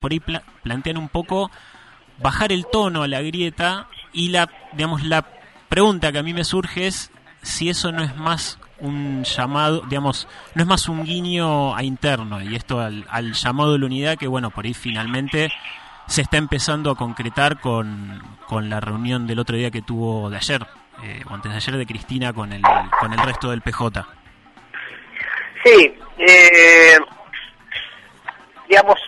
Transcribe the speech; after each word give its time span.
por 0.00 0.12
ahí 0.12 0.20
plantean 0.62 0.96
un 0.96 1.10
poco 1.10 1.50
bajar 2.22 2.52
el 2.52 2.66
tono 2.66 3.02
a 3.02 3.08
la 3.08 3.20
grieta 3.20 3.86
y 4.14 4.30
la, 4.30 4.48
digamos, 4.72 5.04
la 5.04 5.26
pregunta 5.68 6.10
que 6.10 6.18
a 6.18 6.22
mí 6.22 6.32
me 6.32 6.42
surge 6.44 6.86
es 6.86 7.12
si 7.42 7.68
eso 7.68 7.92
no 7.92 8.02
es 8.02 8.16
más 8.16 8.58
un 8.78 9.24
llamado, 9.24 9.82
digamos, 9.82 10.26
no 10.54 10.62
es 10.62 10.66
más 10.66 10.88
un 10.88 11.04
guiño 11.04 11.76
a 11.76 11.82
interno 11.82 12.40
y 12.40 12.56
esto 12.56 12.80
al, 12.80 13.32
llamado 13.34 13.74
de 13.74 13.78
la 13.78 13.84
unidad 13.84 14.16
que, 14.16 14.26
bueno, 14.26 14.48
por 14.48 14.64
ahí 14.64 14.72
finalmente 14.72 15.52
se 16.06 16.22
está 16.22 16.38
empezando 16.38 16.90
a 16.90 16.96
concretar 16.96 17.60
con, 17.60 18.22
con 18.46 18.70
la 18.70 18.80
reunión 18.80 19.26
del 19.26 19.38
otro 19.38 19.58
día 19.58 19.70
que 19.70 19.82
tuvo 19.82 20.30
de 20.30 20.38
ayer, 20.38 20.66
eh, 21.02 21.22
o 21.28 21.34
antes 21.34 21.52
de 21.52 21.58
ayer 21.58 21.76
de 21.76 21.84
Cristina 21.84 22.32
con 22.32 22.54
el, 22.54 22.62
con 22.98 23.12
el 23.12 23.18
resto 23.18 23.50
del 23.50 23.60
PJ. 23.60 24.06
Sí, 25.62 25.94
eh, 26.16 26.96
digamos, 28.66 28.98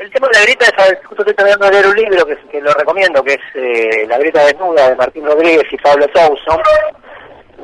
el 0.00 0.10
tema 0.10 0.28
de 0.28 0.38
la 0.38 0.44
grita 0.44 0.66
es, 0.66 1.06
justo 1.06 1.22
estoy 1.22 1.34
terminando 1.34 1.66
de 1.66 1.72
leer 1.72 1.86
un 1.86 1.96
libro 1.96 2.26
que, 2.26 2.60
lo 2.60 2.72
recomiendo, 2.74 3.22
que 3.22 3.34
es 3.34 3.40
eh, 3.54 4.06
La 4.08 4.18
grita 4.18 4.44
desnuda 4.44 4.90
de 4.90 4.96
Martín 4.96 5.24
Rodríguez 5.24 5.64
y 5.70 5.76
Pablo 5.78 6.06
Towson, 6.08 6.60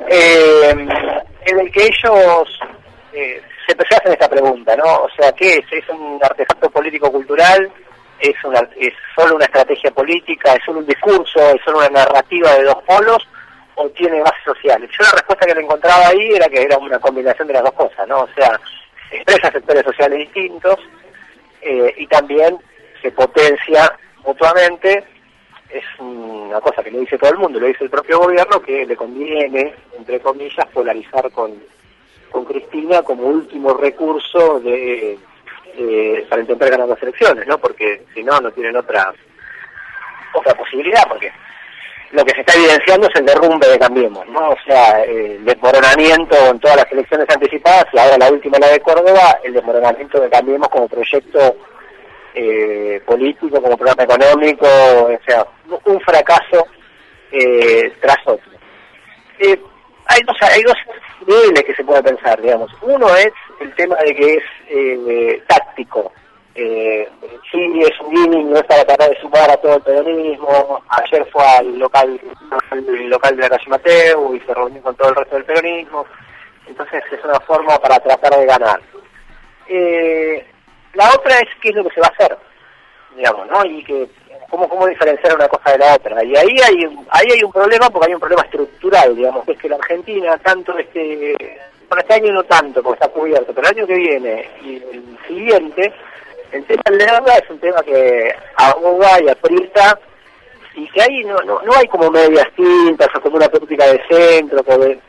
eh, 0.09 0.70
en 0.70 1.60
el 1.60 1.73
que 1.73 1.84
ellos 1.84 2.60
eh, 3.12 3.42
se, 3.66 3.96
hacen 3.96 4.12
esta 4.12 4.28
pregunta, 4.28 4.77
¿no? 4.77 4.84
O 4.84 5.09
sea, 5.16 5.32
¿qué 5.32 5.56
es? 5.56 5.64
¿Es 5.73 5.88
un 5.88 6.18
artefacto 6.23 6.70
político-cultural? 6.70 7.70
¿Es, 8.20 8.34
una, 8.45 8.60
¿Es 8.76 8.92
solo 9.16 9.37
una 9.37 9.46
estrategia 9.46 9.90
política? 9.90 10.54
¿Es 10.54 10.65
solo 10.65 10.80
un 10.80 10.87
discurso? 10.87 11.40
¿Es 11.51 11.62
solo 11.65 11.78
una 11.78 11.88
narrativa 11.88 12.54
de 12.54 12.65
dos 12.65 12.82
polos? 12.87 13.26
¿O 13.76 13.88
tiene 13.90 14.20
bases 14.20 14.45
sociales? 14.45 14.90
Yo 14.90 15.04
la 15.04 15.12
respuesta 15.12 15.46
que 15.46 15.54
le 15.54 15.62
encontraba 15.62 16.09
ahí 16.09 16.32
era 16.34 16.48
que 16.48 16.62
era 16.62 16.76
una 16.76 16.98
combinación 16.98 17.48
de 17.48 17.54
las 17.54 17.62
dos 17.62 17.73
cosas, 17.73 18.06
¿no? 18.06 18.20
O 18.20 18.28
sea, 18.37 18.60
expresa 19.10 19.51
sectores 19.51 19.84
sociales 19.84 20.18
distintos, 20.18 20.78
eh, 21.62 21.95
y 21.96 22.06
también 22.06 22.59
se 23.02 23.10
potencia 23.12 23.92
mutuamente. 24.24 25.05
Es 25.70 25.84
una 25.98 26.60
cosa 26.60 26.82
que 26.82 26.90
lo 26.90 26.98
dice 26.98 27.16
todo 27.16 27.30
el 27.30 27.38
mundo, 27.38 27.60
lo 27.60 27.66
dice 27.66 27.84
el 27.84 27.90
propio 27.90 28.18
gobierno, 28.18 28.60
que 28.60 28.84
le 28.84 28.96
conviene, 28.96 29.74
entre 29.96 30.18
comillas, 30.21 30.66
polarizar 30.73 31.30
con, 31.30 31.62
con 32.30 32.45
Cristina 32.45 33.02
como 33.02 33.24
último 33.24 33.74
recurso 33.74 34.59
de, 34.60 35.16
para 36.29 36.43
intentar 36.43 36.71
ganar 36.71 36.88
las 36.88 37.02
elecciones, 37.02 37.46
¿no? 37.46 37.59
Porque 37.59 38.02
si 38.12 38.24
no, 38.24 38.40
no 38.40 38.51
tienen 38.51 38.77
otra 38.77 39.15
otra 40.32 40.54
posibilidad, 40.54 41.06
porque 41.09 41.32
lo 42.12 42.24
que 42.24 42.34
se 42.34 42.40
está 42.40 42.54
evidenciando 42.54 43.06
es 43.08 43.20
el 43.20 43.26
derrumbe 43.26 43.68
de 43.68 43.78
Cambiemos, 43.78 44.26
¿no? 44.28 44.50
O 44.50 44.56
sea, 44.66 45.02
el 45.04 45.44
desmoronamiento 45.44 46.36
en 46.46 46.58
todas 46.58 46.78
las 46.78 46.92
elecciones 46.92 47.26
anticipadas 47.28 47.86
y 47.92 47.98
ahora 47.98 48.18
la 48.18 48.30
última, 48.30 48.58
la 48.58 48.68
de 48.68 48.80
Córdoba, 48.80 49.38
el 49.44 49.52
desmoronamiento 49.52 50.20
de 50.20 50.28
Cambiemos 50.28 50.68
como 50.68 50.88
proyecto 50.88 51.56
eh, 52.34 53.00
político, 53.06 53.62
como 53.62 53.76
programa 53.76 54.02
económico, 54.02 54.66
o 54.66 55.18
sea, 55.24 55.46
un 55.84 56.00
fracaso 56.00 56.66
eh, 57.30 57.92
tras 58.00 58.18
otro. 58.26 58.50
Eh, 59.38 59.60
hay 60.06 60.20
dos, 60.26 60.36
hay 60.42 60.62
dos 60.62 60.76
niveles 61.26 61.62
que 61.62 61.74
se 61.74 61.84
puede 61.84 62.02
pensar, 62.02 62.40
digamos. 62.40 62.70
Uno 62.82 63.08
es 63.16 63.32
el 63.60 63.72
tema 63.74 63.96
de 64.04 64.14
que 64.14 64.34
es 64.34 64.44
eh, 64.69 65.42
táctico, 65.47 66.12
eh, 66.54 67.09
sí 67.50 67.82
es 67.82 68.00
un 68.00 68.10
gimmick, 68.15 68.47
no 68.47 68.56
es 68.56 68.65
para 68.65 68.84
tratar 68.84 69.10
de 69.10 69.20
sumar 69.20 69.50
a 69.50 69.56
todo 69.56 69.76
el 69.76 69.82
peronismo. 69.82 70.82
Ayer 70.88 71.26
fue 71.32 71.44
al 71.44 71.78
local, 71.78 72.20
al 72.70 73.09
local 73.09 73.37
de 73.37 73.43
la 73.43 73.48
calle 73.50 73.69
Mateo 73.69 74.34
y 74.34 74.41
se 74.41 74.54
reunió 74.54 74.82
con 74.82 74.94
todo 74.97 75.10
el 75.10 75.16
resto 75.16 75.37
del 75.37 75.44
peronismo. 75.44 76.06
Entonces 76.66 77.03
es 77.12 77.25
una 77.25 77.41
forma 77.41 77.78
para 77.78 77.98
tratar 78.00 78.38
de 78.38 78.47
ganar. 78.47 78.81
Eh, 79.69 80.44
la 80.94 81.10
otra 81.15 81.38
es 81.38 81.48
qué 81.60 81.69
es 81.69 81.75
lo 81.76 81.84
que 81.84 81.94
se 81.94 82.00
va 82.00 82.09
a 82.09 82.10
hacer, 82.10 82.37
digamos, 83.16 83.47
¿no? 83.48 83.65
Y 83.65 83.84
que 83.84 84.09
cómo, 84.50 84.69
cómo 84.69 84.87
diferenciar 84.87 85.37
una 85.37 85.48
cosa 85.48 85.72
de 85.72 85.78
la 85.78 85.94
otra. 85.94 86.25
Y 86.25 86.37
ahí 86.37 86.56
hay, 86.60 86.84
ahí 87.10 87.26
hay 87.32 87.44
un 87.44 87.53
problema 87.53 87.88
porque 87.88 88.09
hay 88.09 88.15
un 88.15 88.21
problema 88.21 88.43
estructural, 88.43 89.15
digamos, 89.15 89.44
que 89.44 89.53
es 89.53 89.59
que 89.59 89.69
la 89.69 89.76
Argentina, 89.76 90.37
tanto 90.38 90.77
este, 90.77 91.37
por 91.88 91.99
este 92.00 92.15
año 92.15 92.32
no 92.32 92.43
tanto, 92.44 92.82
porque 92.82 93.03
está 93.03 93.09
cubierto, 93.12 93.53
pero 93.55 93.69
el 93.69 93.77
año 93.77 93.87
que 93.87 93.94
viene 93.94 94.49
y 94.62 94.77
el 94.77 95.19
siguiente, 95.27 95.93
el 96.53 96.66
tema 96.66 96.83
de 96.87 97.06
la 97.06 97.34
es 97.37 97.50
un 97.50 97.59
tema 97.59 97.83
que 97.83 98.34
ahoga 98.56 99.21
y 99.22 99.28
aprieta 99.28 99.99
y 100.75 100.88
que 100.88 101.03
ahí 101.03 101.25
no, 101.25 101.37
no, 101.43 101.61
no 101.62 101.72
hay 101.77 101.87
como 101.88 102.11
medias 102.11 102.47
tintas 102.56 103.09
o 103.15 103.21
como 103.21 103.37
una 103.37 103.49
política 103.49 103.87
de 103.87 104.03
centro. 104.09 104.62
¿Cuál 104.65 105.00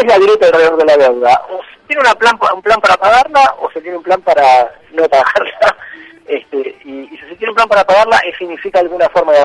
es 0.00 0.06
la 0.06 0.18
grieta 0.18 0.46
alrededor 0.46 0.76
de 0.78 0.84
la 0.84 0.96
deuda? 0.96 1.42
¿O 1.50 1.60
se 1.62 1.86
tiene 1.86 2.00
una 2.00 2.14
plan, 2.14 2.38
un 2.54 2.62
plan 2.62 2.80
para 2.80 2.96
pagarla 2.96 3.54
o 3.60 3.70
se 3.70 3.80
tiene 3.80 3.96
un 3.98 4.02
plan 4.02 4.20
para 4.22 4.72
no 4.92 5.08
pagarla? 5.08 5.76
Este, 6.26 6.56
y, 6.86 7.06
si 7.08 7.18
se 7.18 7.36
tiene 7.36 7.50
un 7.50 7.54
plan 7.54 7.68
para 7.68 7.84
pagarla, 7.84 8.18
¿significa 8.38 8.80
alguna 8.80 9.10
forma 9.10 9.32
de 9.32 9.44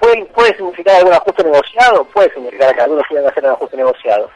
¿Puede, 0.00 0.24
puede 0.26 0.56
significar 0.56 0.96
algún 0.96 1.12
ajuste 1.12 1.44
negociado? 1.44 2.04
Puede 2.06 2.34
significar 2.34 2.74
que 2.74 2.80
algunos 2.80 3.06
puedan 3.08 3.28
hacer 3.28 3.44
un 3.44 3.50
ajuste 3.50 3.76
negociado. 3.76 4.28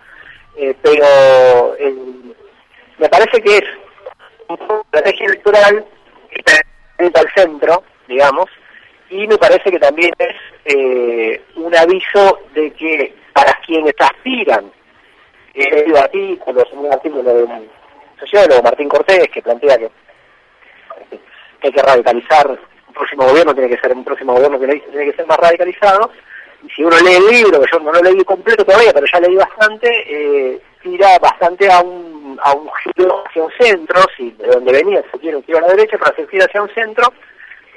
Eh, 0.57 0.73
pero 0.81 1.75
me 2.99 3.09
parece 3.09 3.43
que 3.43 3.57
es 3.57 3.65
una 4.49 4.81
estrategia 4.83 5.27
electoral 5.27 5.85
está 6.35 7.21
al 7.21 7.31
centro, 7.35 7.83
digamos, 8.07 8.49
y 9.11 9.27
me 9.27 9.39
parece 9.39 9.71
que 9.71 9.79
también 9.79 10.11
es 10.19 10.37
eh, 10.65 11.43
un 11.57 11.75
aviso 11.77 12.41
de 12.55 12.73
que 12.73 13.15
para 13.33 13.53
quienes 13.67 13.95
aspiran, 13.99 14.71
he 15.55 15.71
leído 15.71 15.99
artículos, 15.99 16.65
un 16.73 16.93
artículo 16.93 17.35
de 17.35 17.45
un 17.45 17.69
sociólogo, 18.19 18.63
Martín 18.63 18.89
Cortés, 18.89 19.29
que 19.29 19.43
plantea 19.43 19.79
que, 19.79 19.91
hay 21.63 21.73
que 21.73 21.83
radicalizar, 21.83 22.49
un 22.49 22.95
próximo 22.95 23.27
gobierno 23.27 23.55
tiene 23.55 23.71
que 23.71 23.81
ser 23.81 23.93
un 23.93 24.05
próximo 24.05 24.35
gobierno 24.35 24.59
que 24.59 24.67
tiene 24.67 25.11
que 25.11 25.17
ser 25.17 25.27
más 25.27 25.39
radicalizado, 25.39 26.11
y 26.63 26.71
si 26.71 26.83
uno 26.83 26.97
lee 27.01 27.15
el 27.15 27.27
libro, 27.27 27.61
que 27.61 27.71
yo 27.71 27.79
no 27.81 27.93
lo 27.93 28.03
leí 28.03 28.25
completo 28.25 28.65
todavía, 28.65 28.93
pero 28.93 29.07
ya 29.13 29.21
leí 29.21 29.35
bastante, 29.37 29.89
eh, 30.07 30.61
tira 30.83 31.19
bastante 31.19 31.71
a 31.71 31.81
un, 31.81 32.14
a 32.43 32.53
un 32.55 32.69
giro 32.95 33.25
hacia 33.27 33.43
un 33.43 33.53
centro, 33.59 34.01
si 34.17 34.31
de 34.33 34.47
donde 34.47 34.73
venía 34.73 35.03
se 35.11 35.19
quiere 35.19 35.37
un 35.37 35.45
giro 35.45 35.59
a 35.59 35.63
la 35.63 35.69
derecha, 35.69 35.99
para 35.99 36.13
hacer 36.13 36.29
giro 36.29 36.45
hacia 36.45 36.63
un 36.63 36.71
centro, 36.71 37.13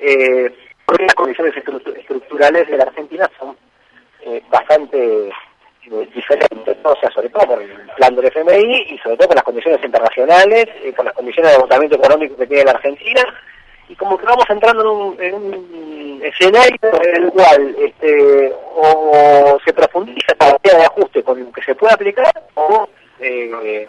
eh, 0.02 0.54
porque 0.86 1.06
las 1.06 1.16
condiciones 1.16 1.54
estructurales 1.56 2.68
de 2.68 2.78
la 2.78 2.84
Argentina 2.84 3.30
son 3.40 3.58
eh, 4.22 4.42
bastante 4.50 5.30
eh, 5.30 6.10
diferentes, 6.14 6.78
o 6.84 6.96
sea, 7.00 7.10
sobre 7.12 7.30
todo 7.30 7.48
por 7.48 7.62
el 7.62 7.72
plan 7.96 8.16
del 8.16 8.26
FMI 8.26 8.88
y 8.90 8.98
sobre 8.98 9.16
todo 9.16 9.28
por 9.30 9.36
las 9.36 9.44
condiciones 9.44 9.84
internacionales, 9.84 10.68
eh, 10.84 10.94
por 10.94 11.06
las 11.06 11.14
condiciones 11.14 11.52
de 11.52 11.58
agotamiento 11.58 11.96
económico 11.96 12.36
que 12.36 12.48
tiene 12.48 12.66
la 12.66 12.72
Argentina, 12.72 13.24
y 13.88 13.96
como 13.96 14.18
que 14.18 14.26
vamos 14.26 14.46
entrando 14.50 14.82
en 14.82 14.88
un, 14.88 15.22
en 15.22 15.34
un 15.36 16.22
escenario 16.24 16.78
en 16.82 17.24
el 17.24 17.32
cual 17.32 17.76
este, 17.80 18.54
o 18.76 19.58
se 19.64 19.74
profundiza 19.74 20.36
la 20.40 20.58
idea 20.62 20.80
de 20.80 20.86
ajuste 20.86 21.24
con 21.24 21.54
que 21.54 21.62
se 21.62 21.76
puede 21.76 21.94
aplicar 21.94 22.34
o 22.56 22.90
eh, 23.20 23.88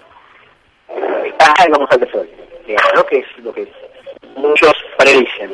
vamos 1.71 1.89
al 1.91 2.01
desorden, 2.01 2.31
digamos, 2.67 3.05
que 3.05 3.19
es 3.19 3.39
lo 3.43 3.53
que 3.53 3.69
muchos 4.37 4.73
predicen. 4.97 5.53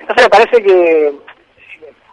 Entonces 0.00 0.24
me 0.24 0.30
parece 0.30 0.62
que 0.62 1.12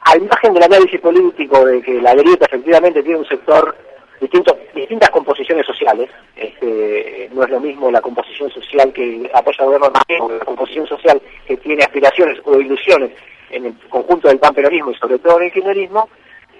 al 0.05 0.21
margen 0.21 0.53
del 0.53 0.63
análisis 0.63 0.99
político 0.99 1.65
de 1.65 1.81
que 1.81 2.01
la 2.01 2.15
grieta 2.15 2.45
efectivamente 2.45 3.03
tiene 3.03 3.19
un 3.19 3.27
sector 3.27 3.75
distintos, 4.19 4.55
distintas 4.73 5.09
composiciones 5.09 5.65
sociales. 5.65 6.09
Este, 6.35 7.29
no 7.33 7.43
es 7.43 7.49
lo 7.49 7.59
mismo 7.59 7.91
la 7.91 8.01
composición 8.01 8.49
social 8.49 8.91
que 8.93 9.29
apoya 9.33 9.57
al 9.59 9.65
gobierno 9.65 9.91
o 10.19 10.31
la 10.31 10.45
composición 10.45 10.87
social 10.87 11.21
que 11.45 11.57
tiene 11.57 11.83
aspiraciones 11.83 12.39
o 12.45 12.59
ilusiones 12.59 13.11
en 13.49 13.65
el 13.65 13.75
conjunto 13.89 14.27
del 14.29 14.39
panperonismo 14.39 14.91
y 14.91 14.95
sobre 14.95 15.19
todo 15.19 15.39
en 15.39 15.45
el 15.45 15.51
kirchnerismo. 15.51 16.09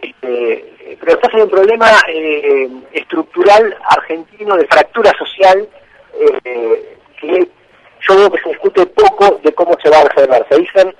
Este, 0.01 0.97
pero 0.99 1.13
está 1.13 1.29
en 1.31 1.43
un 1.43 1.49
problema 1.49 1.87
eh, 2.07 2.67
estructural 2.91 3.77
argentino 3.87 4.57
de 4.57 4.65
fractura 4.65 5.11
social 5.17 5.67
eh, 6.13 6.97
que 7.19 7.47
yo 8.07 8.15
veo 8.15 8.31
que 8.31 8.41
se 8.41 8.49
discute 8.49 8.85
poco 8.87 9.39
de 9.43 9.53
cómo 9.53 9.77
se 9.81 9.89
va 9.89 9.99
a 9.99 10.03
resolver. 10.05 10.45
Se 10.49 10.57
dicen 10.57 10.95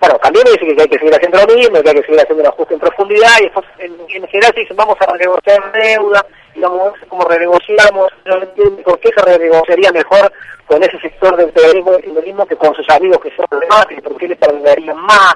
bueno, 0.00 0.18
también 0.18 0.44
me 0.44 0.50
dice 0.52 0.76
que 0.76 0.82
hay 0.82 0.88
que 0.88 0.98
seguir 0.98 1.14
haciendo 1.14 1.38
lo 1.38 1.54
mismo, 1.54 1.82
que 1.82 1.88
hay 1.88 1.94
que 1.96 2.02
seguir 2.02 2.20
haciendo 2.20 2.42
un 2.42 2.48
ajuste 2.48 2.74
en 2.74 2.80
profundidad, 2.80 3.38
y 3.40 3.44
después 3.44 3.66
en, 3.78 4.28
general 4.28 4.52
se 4.54 4.60
dicen 4.60 4.76
vamos 4.76 4.96
a 5.00 5.12
renegociar 5.12 5.72
deuda, 5.72 6.26
y 6.54 6.60
vamos 6.60 6.92
a 7.02 7.06
cómo 7.06 7.24
renegociamos, 7.24 8.12
no 8.26 8.42
entiendo 8.42 8.82
por 8.82 9.00
qué 9.00 9.08
se 9.16 9.22
renegociaría 9.22 9.92
mejor 9.92 10.30
con 10.66 10.82
ese 10.82 10.98
sector 11.00 11.36
del 11.36 11.50
periodismo 11.50 11.92
y 11.98 12.10
del 12.10 12.46
que 12.46 12.56
con 12.56 12.74
sus 12.74 12.88
amigos 12.90 13.18
que 13.20 13.32
son 13.36 13.46
y 13.90 14.00
por 14.00 14.16
qué 14.16 14.28
le 14.28 14.36
perdonarían 14.36 14.96
más. 14.96 15.34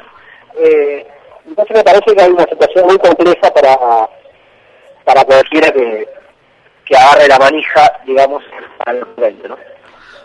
Eh, 0.59 1.07
entonces 1.47 1.77
me 1.77 1.85
parece 1.85 2.15
que 2.15 2.23
hay 2.23 2.31
una 2.31 2.45
situación 2.45 2.87
muy 2.87 2.99
compleja 2.99 3.51
para, 3.55 3.77
para 5.05 5.25
cualquiera 5.25 5.71
que, 5.71 6.07
que 6.91 6.97
agarre 6.97 7.29
la 7.29 7.39
manija, 7.39 7.93
digamos, 8.05 8.43
al 8.85 9.07
frente, 9.15 9.49
¿no? 9.49 9.57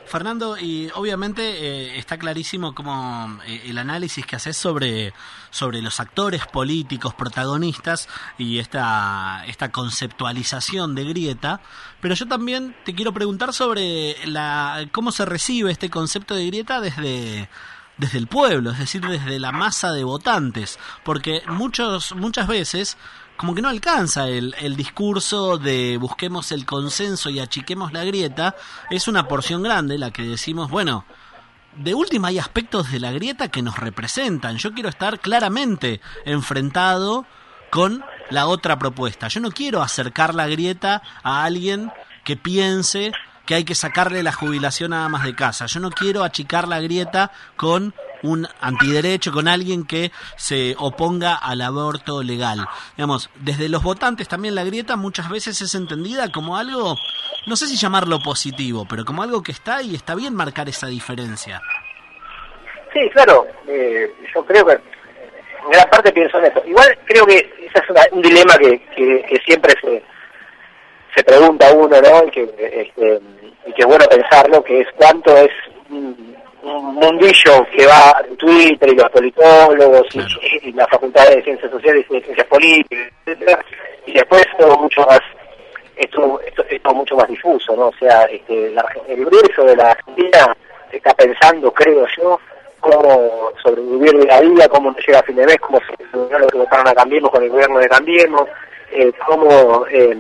Fernando, 0.05 0.57
y 0.57 0.89
obviamente 0.93 1.41
eh, 1.43 1.97
está 1.97 2.17
clarísimo 2.17 2.75
como 2.75 3.39
eh, 3.47 3.63
el 3.65 3.77
análisis 3.77 4.25
que 4.25 4.35
haces 4.35 4.55
sobre, 4.55 5.13
sobre 5.49 5.81
los 5.81 5.99
actores 5.99 6.45
políticos 6.45 7.13
protagonistas 7.15 8.07
y 8.37 8.59
esta, 8.59 9.43
esta 9.47 9.71
conceptualización 9.71 10.93
de 10.95 11.05
grieta, 11.05 11.61
pero 12.01 12.13
yo 12.13 12.27
también 12.27 12.75
te 12.83 12.93
quiero 12.93 13.13
preguntar 13.13 13.51
sobre 13.51 14.15
la, 14.25 14.87
cómo 14.91 15.11
se 15.11 15.25
recibe 15.25 15.71
este 15.71 15.89
concepto 15.89 16.35
de 16.35 16.47
grieta 16.47 16.81
desde, 16.81 17.49
desde 17.97 18.17
el 18.17 18.27
pueblo, 18.27 18.71
es 18.71 18.79
decir, 18.79 19.01
desde 19.01 19.39
la 19.39 19.51
masa 19.51 19.91
de 19.91 20.03
votantes, 20.03 20.79
porque 21.03 21.41
muchos, 21.47 22.13
muchas 22.15 22.47
veces 22.47 22.97
como 23.37 23.53
que 23.53 23.61
no 23.61 23.69
alcanza 23.69 24.27
el, 24.29 24.55
el 24.59 24.75
discurso 24.75 25.57
de 25.57 25.97
busquemos 25.97 26.51
el 26.51 26.65
consenso 26.65 27.29
y 27.29 27.39
achiquemos 27.39 27.91
la 27.91 28.03
grieta, 28.05 28.55
es 28.89 29.07
una 29.07 29.27
porción 29.27 29.61
grande 29.61 29.97
la 29.97 30.11
que 30.11 30.23
decimos, 30.23 30.69
bueno, 30.69 31.05
de 31.75 31.93
última 31.93 32.29
hay 32.29 32.39
aspectos 32.39 32.91
de 32.91 32.99
la 32.99 33.11
grieta 33.11 33.49
que 33.49 33.61
nos 33.61 33.77
representan. 33.77 34.57
Yo 34.57 34.73
quiero 34.73 34.89
estar 34.89 35.19
claramente 35.19 35.99
enfrentado 36.23 37.25
con 37.69 38.03
la 38.29 38.47
otra 38.47 38.79
propuesta. 38.79 39.27
Yo 39.27 39.41
no 39.41 39.51
quiero 39.51 39.81
acercar 39.81 40.33
la 40.33 40.47
grieta 40.47 41.01
a 41.23 41.43
alguien 41.43 41.91
que 42.23 42.37
piense 42.37 43.11
que 43.45 43.55
hay 43.55 43.63
que 43.63 43.75
sacarle 43.75 44.23
la 44.23 44.31
jubilación 44.31 44.93
a 44.93 45.07
más 45.09 45.23
de 45.23 45.35
casa. 45.35 45.65
Yo 45.67 45.79
no 45.79 45.91
quiero 45.91 46.23
achicar 46.23 46.67
la 46.67 46.81
grieta 46.81 47.31
con 47.55 47.93
un 48.23 48.47
antiderecho, 48.59 49.31
con 49.31 49.47
alguien 49.47 49.85
que 49.85 50.11
se 50.35 50.75
oponga 50.79 51.35
al 51.35 51.61
aborto 51.61 52.23
legal. 52.23 52.65
Digamos, 52.97 53.29
desde 53.35 53.69
los 53.69 53.83
votantes 53.83 54.27
también 54.27 54.55
la 54.55 54.63
grieta 54.63 54.95
muchas 54.95 55.29
veces 55.29 55.61
es 55.61 55.75
entendida 55.75 56.31
como 56.31 56.57
algo, 56.57 56.95
no 57.45 57.55
sé 57.55 57.67
si 57.67 57.75
llamarlo 57.75 58.19
positivo, 58.19 58.85
pero 58.89 59.05
como 59.05 59.21
algo 59.21 59.43
que 59.43 59.51
está 59.51 59.81
y 59.81 59.93
está 59.93 60.15
bien 60.15 60.33
marcar 60.33 60.67
esa 60.67 60.87
diferencia. 60.87 61.61
Sí, 62.93 63.09
claro, 63.11 63.45
eh, 63.67 64.11
yo 64.33 64.43
creo 64.45 64.65
que 64.65 64.73
en 64.73 65.71
gran 65.71 65.89
parte 65.89 66.11
pienso 66.11 66.39
en 66.39 66.45
eso. 66.45 66.63
Igual 66.65 66.97
creo 67.05 67.25
que 67.25 67.37
ese 67.37 67.77
es 67.77 68.11
un 68.11 68.21
dilema 68.21 68.57
que, 68.57 68.79
que 68.95 69.41
siempre 69.45 69.73
se 69.81 70.01
se 71.15 71.23
pregunta 71.23 71.73
uno, 71.73 72.01
¿no? 72.01 72.31
Que, 72.31 72.43
este, 72.59 73.21
y 73.65 73.73
que 73.73 73.81
es 73.81 73.87
bueno 73.87 74.05
pensarlo, 74.05 74.63
que 74.63 74.81
es 74.81 74.87
cuánto 74.95 75.35
es 75.37 75.51
un, 75.89 76.35
mundillo 76.63 77.63
que 77.75 77.85
va 77.85 78.23
en 78.27 78.35
Twitter 78.37 78.89
y 78.89 78.95
los 78.95 79.09
politólogos 79.11 80.07
y, 80.63 80.71
las 80.71 80.89
facultades 80.89 81.35
de 81.35 81.43
ciencias 81.43 81.71
sociales 81.71 82.05
y 82.09 82.13
de 82.15 82.21
ciencias 82.21 82.47
políticas, 82.47 83.07
etcétera, 83.25 83.59
y 84.07 84.13
después 84.13 84.43
todo 84.57 84.75
mucho 84.77 85.01
más 85.01 85.19
esto, 85.95 86.39
esto, 86.41 86.93
mucho 86.93 87.15
más 87.15 87.27
difuso, 87.27 87.75
¿no? 87.75 87.87
O 87.87 87.93
sea, 87.99 88.23
este, 88.23 88.73
el 89.07 89.25
grueso 89.25 89.63
de 89.63 89.75
la 89.75 89.91
Argentina 89.91 90.57
está 90.91 91.13
pensando, 91.13 91.71
creo 91.71 92.05
yo, 92.17 92.39
cómo 92.79 93.51
sobrevivir 93.63 94.13
de 94.13 94.25
la 94.25 94.41
vida, 94.41 94.67
cómo 94.67 94.91
no 94.91 94.97
llega 94.97 95.19
a 95.19 95.23
fin 95.23 95.35
de 95.35 95.45
mes, 95.45 95.57
cómo 95.59 95.79
se 95.79 96.17
lo 96.17 96.47
que 96.47 96.57
votaron 96.57 96.87
a 96.87 96.93
Cambiemos 96.93 97.31
con 97.31 97.43
el 97.43 97.49
gobierno 97.49 97.79
de 97.79 97.89
Cambiemos, 97.89 98.47
eh, 98.91 99.11
cómo 99.25 99.85
eh, 99.89 100.17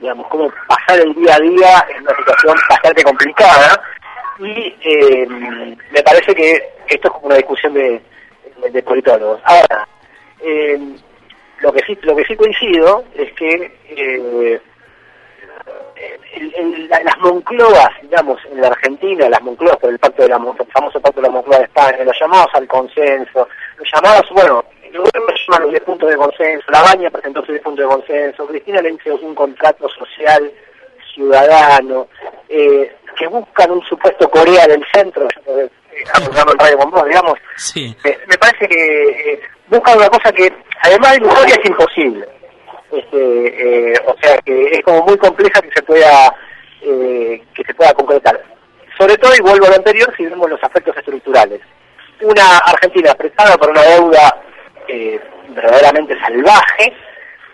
digamos, 0.00 0.26
cómo 0.28 0.50
pasar 0.66 1.00
el 1.00 1.14
día 1.14 1.34
a 1.34 1.40
día 1.40 1.86
en 1.94 2.02
una 2.02 2.16
situación 2.16 2.56
bastante 2.68 3.02
complicada 3.02 3.82
y 4.38 4.74
eh, 4.82 5.26
me 5.28 6.02
parece 6.02 6.34
que 6.34 6.52
esto 6.88 7.08
es 7.08 7.14
como 7.14 7.26
una 7.26 7.36
discusión 7.36 7.74
de, 7.74 8.00
de, 8.72 8.82
politólogos. 8.82 9.40
Ahora, 9.44 9.86
eh, 10.40 10.78
lo 11.60 11.72
que 11.72 11.80
sí 11.86 11.98
lo 12.02 12.16
que 12.16 12.24
sí 12.24 12.34
coincido 12.36 13.04
es 13.14 13.30
que 13.34 13.78
eh, 13.90 14.60
las 16.88 17.18
Moncloas, 17.18 17.90
digamos, 18.02 18.40
en 18.50 18.60
la 18.60 18.68
Argentina, 18.68 19.28
las 19.28 19.42
Moncloas 19.42 19.76
por 19.76 19.90
el 19.90 19.98
pacto 19.98 20.22
de 20.22 20.28
la 20.28 20.36
el 20.36 20.72
famoso 20.72 21.00
pacto 21.00 21.20
de 21.20 21.26
la 21.26 21.32
Moncloa 21.32 21.58
de 21.58 21.64
España, 21.64 22.04
los 22.04 22.18
llamados 22.18 22.48
al 22.54 22.66
consenso, 22.66 23.46
los 23.76 23.88
llamados, 23.92 24.26
bueno, 24.30 24.64
los 24.92 25.70
10 25.70 25.82
puntos 25.82 26.08
de 26.10 26.16
consenso, 26.16 26.64
la 26.70 26.82
Baña 26.82 27.10
presentó 27.10 27.40
sus 27.40 27.50
10 27.50 27.62
puntos 27.62 27.84
de 27.84 27.94
consenso, 27.94 28.46
Cristina 28.46 28.80
le 28.80 28.92
hizo 28.92 29.14
un 29.16 29.34
contrato 29.34 29.88
social 29.88 30.50
ciudadano, 31.14 32.08
eh, 32.48 32.96
que 33.18 33.26
buscan 33.26 33.70
un 33.70 33.82
supuesto 33.82 34.30
Corea 34.30 34.66
del 34.66 34.84
centro, 34.92 35.28
eh, 35.46 35.68
en 35.92 36.58
Radio 36.58 36.78
Bombón, 36.78 37.08
digamos, 37.08 37.34
sí. 37.56 37.94
eh, 38.04 38.18
me 38.26 38.38
parece 38.38 38.68
que 38.68 39.32
eh, 39.32 39.40
buscan 39.68 39.98
una 39.98 40.08
cosa 40.08 40.32
que 40.32 40.52
además 40.82 41.12
de 41.12 41.16
ilusoria 41.18 41.54
es 41.56 41.68
imposible. 41.68 42.28
Este, 42.90 43.92
eh, 43.92 44.00
o 44.04 44.16
sea 44.20 44.36
que 44.38 44.62
es 44.64 44.82
como 44.82 45.04
muy 45.04 45.16
compleja 45.16 45.60
que 45.62 45.70
se 45.70 45.82
pueda 45.82 46.34
eh, 46.82 47.42
que 47.54 47.62
se 47.64 47.74
pueda 47.74 47.92
concretar. 47.94 48.42
Sobre 48.98 49.16
todo, 49.16 49.32
y 49.34 49.40
vuelvo 49.40 49.66
a 49.66 49.70
lo 49.70 49.76
anterior, 49.76 50.12
si 50.16 50.26
vemos 50.26 50.50
los 50.50 50.62
aspectos 50.62 50.96
estructurales. 50.96 51.60
Una 52.20 52.58
Argentina 52.58 53.14
prestada 53.14 53.56
por 53.56 53.70
una 53.70 53.82
deuda 53.82 54.42
eh, 54.90 55.20
verdaderamente 55.50 56.18
salvaje, 56.18 56.92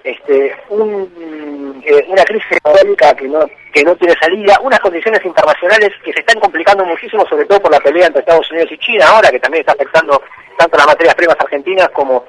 este, 0.02 0.56
un, 0.70 1.82
eh, 1.84 2.04
una 2.08 2.24
crisis 2.24 2.52
económica 2.52 3.14
que 3.14 3.28
no, 3.28 3.40
que 3.72 3.82
no 3.82 3.94
tiene 3.96 4.14
salida, 4.20 4.58
unas 4.62 4.80
condiciones 4.80 5.24
internacionales 5.24 5.90
que 6.04 6.12
se 6.12 6.20
están 6.20 6.40
complicando 6.40 6.84
muchísimo, 6.84 7.26
sobre 7.28 7.44
todo 7.44 7.60
por 7.60 7.72
la 7.72 7.80
pelea 7.80 8.06
entre 8.06 8.20
Estados 8.20 8.50
Unidos 8.50 8.70
y 8.72 8.78
China 8.78 9.06
ahora, 9.08 9.30
que 9.30 9.40
también 9.40 9.60
está 9.60 9.72
afectando 9.72 10.22
tanto 10.56 10.78
las 10.78 10.86
materias 10.86 11.14
primas 11.14 11.36
argentinas 11.38 11.88
como 11.90 12.24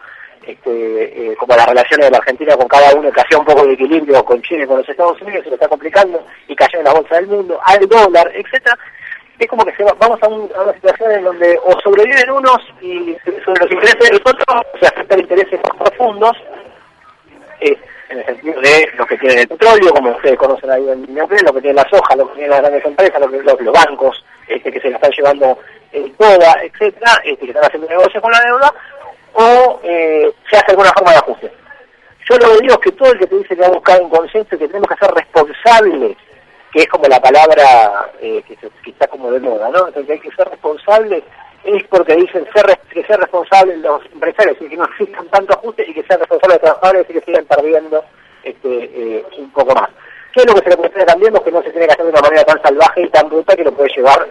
este, 0.46 1.32
eh, 1.32 1.36
como 1.36 1.56
las 1.56 1.68
relaciones 1.68 2.08
de 2.08 2.12
la 2.12 2.18
Argentina 2.18 2.56
con 2.56 2.68
cada 2.68 2.94
uno, 2.96 3.12
que 3.12 3.22
hacía 3.22 3.38
un 3.38 3.46
poco 3.46 3.66
de 3.66 3.74
equilibrio 3.74 4.24
con 4.26 4.42
China 4.42 4.64
y 4.64 4.68
con 4.68 4.78
los 4.78 4.90
Estados 4.90 5.22
Unidos, 5.22 5.44
se 5.44 5.50
lo 5.50 5.56
está 5.56 5.68
complicando 5.68 6.26
y 6.48 6.56
cayó 6.56 6.80
en 6.80 6.86
la 6.86 6.94
bolsa 6.94 7.16
del 7.16 7.28
mundo, 7.28 7.60
al 7.64 7.88
dólar, 7.88 8.32
etcétera 8.34 8.78
es 9.40 9.48
como 9.48 9.66
que 9.66 9.76
se 9.76 9.84
vamos 9.84 10.22
a, 10.22 10.28
una 10.28 10.74
situación 10.74 11.12
en 11.12 11.24
donde 11.24 11.60
o 11.64 11.80
sobreviven 11.82 12.32
unos 12.32 12.60
y 12.82 13.16
sobre 13.46 13.66
los 13.66 13.72
intereses 13.72 14.10
de 14.10 14.12
los 14.12 14.22
otros 14.22 14.66
se 14.80 14.88
afectan 14.88 15.20
intereses 15.20 15.60
más 15.64 15.90
profundos, 15.90 16.38
eh, 17.60 17.78
en 18.10 18.20
el 18.20 18.26
sentido 18.26 18.62
de 18.62 18.90
lo 18.98 19.06
que 19.06 19.18
tiene 19.18 19.42
el 19.42 19.48
petróleo, 19.48 19.94
como 19.94 20.12
ustedes 20.12 20.38
conocen 20.38 20.72
ahí 20.72 20.90
en 20.90 21.14
Neuquén, 21.14 21.46
lo 21.46 21.54
que 21.54 21.62
tiene 21.62 21.76
la 21.76 21.90
soja, 21.90 22.16
lo 22.16 22.28
que 22.30 22.36
tienen 22.36 22.52
las 22.52 22.62
grandes 22.62 22.86
empresas, 22.86 23.20
lo 23.20 23.30
que, 23.30 23.42
los, 23.42 23.62
los 23.62 23.74
bancos 23.74 24.24
este, 24.48 24.72
que 24.72 24.80
se 24.80 24.90
la 24.90 24.96
están 24.96 25.12
llevando 25.12 25.60
en 25.92 26.14
toda, 26.14 26.54
etcétera, 26.64 27.12
este, 27.24 27.46
que 27.46 27.52
están 27.52 27.66
haciendo 27.66 27.90
negocios 27.90 28.22
con 28.24 28.32
la 28.32 28.42
deuda, 28.42 28.74
o 29.34 29.80
eh, 29.84 30.32
se 30.50 30.58
hace 30.58 30.72
alguna 30.72 30.92
forma 30.94 31.12
de 31.12 31.18
ajuste. 31.18 31.52
Yo 32.30 32.38
lo 32.38 32.58
digo 32.58 32.74
es 32.74 32.80
que 32.80 32.92
todo 32.92 33.12
el 33.12 33.20
que 33.20 33.28
te 33.28 33.38
dice 33.38 33.56
que 33.56 33.62
va 33.62 33.68
a 33.68 33.72
buscar 33.72 34.02
un 34.02 34.10
consenso 34.10 34.56
y 34.56 34.58
que 34.58 34.68
tenemos 34.68 34.90
que 34.90 35.06
ser 35.06 35.14
responsables 35.14 36.18
que 36.72 36.82
es 36.82 36.88
como 36.88 37.08
la 37.08 37.20
palabra 37.20 38.10
eh, 38.20 38.44
que, 38.48 38.58
está 38.90 39.08
como 39.08 39.32
de 39.32 39.40
moda, 39.40 39.70
¿no? 39.70 39.88
Entonces 39.88 40.10
hay 40.10 40.20
que 40.20 40.36
ser 40.36 40.50
responsables, 40.50 41.24
es 41.64 41.84
porque 41.86 42.16
dicen 42.16 42.48
ser, 42.54 42.78
que 42.90 43.04
ser 43.04 43.20
responsables 43.20 43.78
los 43.80 44.06
empresarios 44.12 44.58
y 44.62 44.70
que 44.70 44.78
no 44.78 44.86
existan 44.86 45.28
tanto 45.30 45.54
ajustes 45.54 45.88
y 45.90 45.94
que 45.94 46.04
sean 46.04 46.20
responsables 46.20 46.62
los 46.62 46.72
trabajadores 46.72 47.10
y 47.10 47.14
que 47.14 47.22
sigan 47.22 47.46
perdiendo 47.46 48.04
este, 48.44 48.84
eh, 48.94 49.26
un 49.38 49.52
poco 49.52 49.74
más. 49.74 49.90
¿Qué 50.34 50.42
es 50.42 50.46
lo 50.46 50.54
que 50.54 50.64
se 50.64 50.70
le 50.70 50.78
puede 50.78 51.06
también? 51.06 51.34
que 51.34 51.52
no 51.52 51.64
se 51.64 51.72
tiene 51.72 51.88
que 51.88 51.94
hacer 51.94 52.06
de 52.06 52.12
una 52.12 52.22
manera 52.22 52.44
tan 52.44 52.62
salvaje 52.62 53.02
y 53.02 53.10
tan 53.10 53.28
bruta 53.30 53.56
que 53.56 53.64
lo 53.64 53.72
puede 53.72 53.90
llevar 53.96 54.28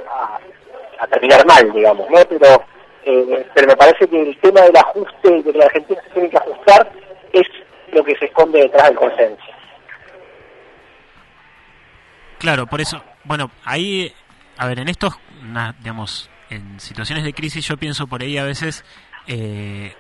a, 0.98 1.06
terminar 1.08 1.44
mal, 1.46 1.72
digamos, 1.72 2.08
¿no? 2.10 2.18
Pero, 2.28 2.62
eh, 3.04 3.46
pero 3.54 3.66
me 3.66 3.76
parece 3.76 4.06
que 4.08 4.22
el 4.22 4.38
tema 4.40 4.62
del 4.62 4.76
ajuste 4.76 5.30
de 5.30 5.42
que 5.42 5.58
la 5.58 5.66
Argentina 5.66 6.00
se 6.02 6.10
tiene 6.10 6.30
que 6.30 6.36
ajustar 6.36 6.90
es 7.32 7.46
lo 7.92 8.04
que 8.04 8.16
se 8.16 8.26
esconde 8.26 8.60
detrás 8.60 8.88
del 8.88 8.96
consenso. 8.96 9.55
Claro, 12.38 12.66
por 12.66 12.80
eso, 12.80 13.02
bueno, 13.24 13.50
ahí, 13.64 14.12
a 14.58 14.66
ver, 14.66 14.78
en 14.78 14.88
estos, 14.88 15.14
digamos, 15.78 16.30
en 16.50 16.78
situaciones 16.80 17.24
de 17.24 17.32
crisis 17.32 17.66
yo 17.66 17.76
pienso 17.76 18.06
por 18.06 18.22
ahí 18.22 18.38
a 18.38 18.44
veces, 18.44 18.84
eh, 19.26 19.94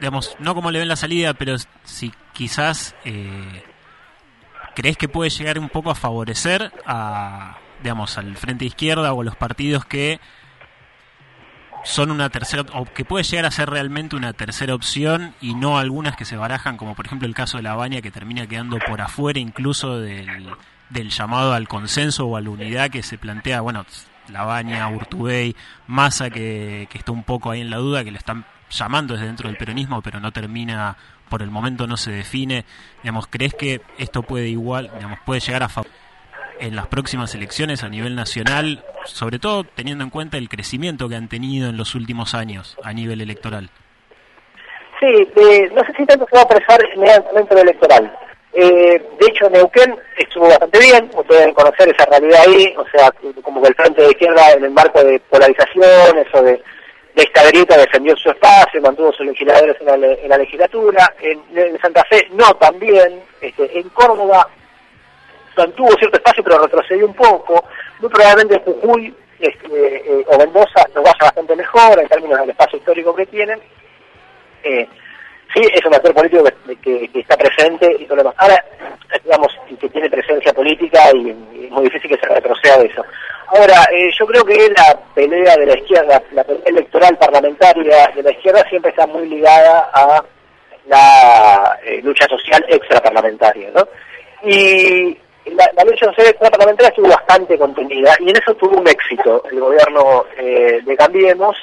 digamos, 0.00 0.36
no 0.38 0.54
como 0.54 0.70
le 0.70 0.78
ven 0.78 0.88
la 0.88 0.96
salida, 0.96 1.34
pero 1.34 1.56
si 1.84 2.12
quizás 2.32 2.94
eh, 3.04 3.64
crees 4.74 4.96
que 4.96 5.08
puede 5.08 5.30
llegar 5.30 5.58
un 5.58 5.68
poco 5.68 5.90
a 5.90 5.94
favorecer 5.94 6.72
a, 6.86 7.58
digamos, 7.82 8.18
al 8.18 8.36
frente 8.36 8.64
izquierda 8.64 9.12
o 9.12 9.22
a 9.22 9.24
los 9.24 9.36
partidos 9.36 9.84
que 9.86 10.20
son 11.84 12.10
una 12.10 12.30
tercera 12.30 12.64
o 12.72 12.86
que 12.86 13.04
puede 13.04 13.24
llegar 13.24 13.44
a 13.44 13.50
ser 13.50 13.68
realmente 13.68 14.16
una 14.16 14.32
tercera 14.32 14.74
opción 14.74 15.34
y 15.40 15.54
no 15.54 15.78
algunas 15.78 16.16
que 16.16 16.24
se 16.24 16.36
barajan 16.36 16.78
como 16.78 16.94
por 16.94 17.04
ejemplo 17.04 17.28
el 17.28 17.34
caso 17.34 17.58
de 17.58 17.62
la 17.62 17.74
Baña 17.74 18.00
que 18.00 18.10
termina 18.10 18.46
quedando 18.46 18.78
por 18.78 19.02
afuera 19.02 19.38
incluso 19.38 20.00
del, 20.00 20.48
del 20.90 21.10
llamado 21.10 21.52
al 21.52 21.68
consenso 21.68 22.26
o 22.26 22.36
a 22.36 22.40
la 22.40 22.50
unidad 22.50 22.90
que 22.90 23.02
se 23.02 23.18
plantea, 23.18 23.60
bueno, 23.60 23.84
Labaña, 24.30 24.88
Urtubey, 24.88 25.54
Massa 25.86 26.30
que, 26.30 26.88
que 26.90 26.98
está 26.98 27.12
un 27.12 27.24
poco 27.24 27.50
ahí 27.50 27.60
en 27.60 27.70
la 27.70 27.76
duda, 27.76 28.04
que 28.04 28.10
le 28.10 28.18
están 28.18 28.44
llamando 28.70 29.14
desde 29.14 29.26
dentro 29.26 29.48
del 29.48 29.56
peronismo, 29.56 30.02
pero 30.02 30.20
no 30.20 30.32
termina, 30.32 30.96
por 31.28 31.42
el 31.42 31.50
momento 31.50 31.86
no 31.86 31.96
se 31.96 32.10
define. 32.10 32.64
Digamos, 33.02 33.26
¿crees 33.28 33.54
que 33.54 33.80
esto 33.98 34.22
puede 34.22 34.48
igual, 34.48 34.90
digamos, 34.94 35.18
puede 35.24 35.40
llegar 35.40 35.62
a 35.62 35.68
en 36.60 36.76
las 36.76 36.86
próximas 36.86 37.34
elecciones 37.34 37.82
a 37.82 37.88
nivel 37.88 38.14
nacional, 38.14 38.84
sobre 39.04 39.38
todo 39.38 39.64
teniendo 39.64 40.04
en 40.04 40.10
cuenta 40.10 40.38
el 40.38 40.48
crecimiento 40.48 41.08
que 41.08 41.16
han 41.16 41.28
tenido 41.28 41.68
en 41.68 41.76
los 41.76 41.94
últimos 41.94 42.34
años 42.34 42.76
a 42.82 42.92
nivel 42.92 43.20
electoral? 43.20 43.70
Sí, 45.00 45.06
eh, 45.06 45.70
no 45.74 45.84
sé 45.84 45.92
si 45.96 46.06
tanto 46.06 46.26
se 46.30 46.36
va 46.36 46.42
a 46.42 46.44
apresar 46.44 46.80
inmediatamente 46.94 47.60
electoral. 47.60 48.18
Eh, 48.56 49.02
de 49.18 49.26
hecho, 49.26 49.50
Neuquén 49.50 49.96
estuvo 50.16 50.46
bastante 50.46 50.78
bien, 50.78 51.10
ustedes 51.12 51.52
conocer 51.54 51.88
esa 51.88 52.04
realidad 52.06 52.40
ahí, 52.46 52.74
o 52.76 52.84
sea, 52.88 53.12
como 53.42 53.60
que 53.60 53.68
el 53.68 53.74
frente 53.74 54.02
de 54.02 54.10
izquierda 54.10 54.52
en 54.52 54.64
el 54.64 54.70
marco 54.70 55.02
de 55.02 55.18
polarizaciones 55.28 56.26
o 56.32 56.42
de, 56.42 56.62
de 57.14 57.22
esta 57.22 57.44
grieta 57.46 57.76
defendió 57.76 58.16
su 58.16 58.30
espacio, 58.30 58.80
mantuvo 58.80 59.12
sus 59.12 59.26
legisladores 59.26 59.76
en 59.80 60.28
la, 60.28 60.38
legislatura, 60.38 61.12
en, 61.20 61.78
Santa 61.80 62.04
Fe 62.04 62.28
no 62.32 62.54
también, 62.54 63.22
este, 63.40 63.78
en 63.78 63.88
Córdoba 63.90 64.48
mantuvo 65.56 65.92
cierto 65.96 66.16
espacio 66.16 66.42
pero 66.42 66.62
retrocedió 66.62 67.06
un 67.06 67.14
poco, 67.14 67.64
muy 68.00 68.10
probablemente 68.10 68.56
en 68.56 68.62
Jujuy 68.62 69.14
este, 69.40 69.66
eh, 69.68 70.24
o 70.28 70.38
Mendoza 70.38 70.86
nos 70.94 71.04
vaya 71.04 71.18
bastante 71.20 71.56
mejor 71.56 72.00
en 72.00 72.08
términos 72.08 72.38
del 72.40 72.50
espacio 72.50 72.78
histórico 72.78 73.14
que 73.14 73.26
tienen. 73.26 73.60
Eh, 74.62 74.88
sí, 75.54 75.62
es 75.72 75.84
un 75.84 75.94
actor 75.94 76.14
político 76.14 76.44
que, 76.82 77.10
está 77.14 77.36
presente 77.36 77.96
y 77.98 78.04
todo 78.04 78.16
lo 78.16 78.22
demás. 78.24 78.34
Ahora, 78.38 78.64
digamos, 79.22 79.48
que 79.80 79.88
tiene 79.88 80.10
presencia 80.10 80.52
política 80.52 81.10
y, 81.14 81.30
es 81.30 81.70
muy 81.70 81.84
difícil 81.84 82.10
que 82.10 82.18
se 82.18 82.26
retroceda 82.26 82.78
de 82.78 82.86
eso. 82.86 83.04
Ahora, 83.48 83.84
eh, 83.92 84.10
yo 84.18 84.26
creo 84.26 84.44
que 84.44 84.68
la 84.76 84.98
pelea 85.14 85.56
de 85.56 85.66
la 85.66 85.78
izquierda, 85.78 86.22
la 86.32 86.44
pelea 86.44 86.62
electoral 86.66 87.16
parlamentaria 87.18 88.10
de 88.14 88.22
la 88.22 88.30
izquierda 88.30 88.64
siempre 88.68 88.90
está 88.90 89.06
muy 89.06 89.28
ligada 89.28 89.90
a 89.92 90.24
la 90.86 91.78
eh, 91.84 92.00
lucha 92.02 92.26
social 92.26 92.64
extraparlamentaria, 92.68 93.70
¿no? 93.74 93.86
Y 94.42 95.16
la, 95.46 95.84
lucha 95.84 96.06
social 96.06 96.28
extraparlamentaria 96.28 96.88
estuvo 96.88 97.08
bastante 97.08 97.58
contenida 97.58 98.14
y 98.20 98.30
en 98.30 98.36
eso 98.36 98.54
tuvo 98.54 98.78
un 98.78 98.88
éxito 98.88 99.42
el 99.50 99.60
gobierno 99.60 100.24
eh, 100.38 100.80
de 100.84 100.96
Cambiemos 100.96 101.56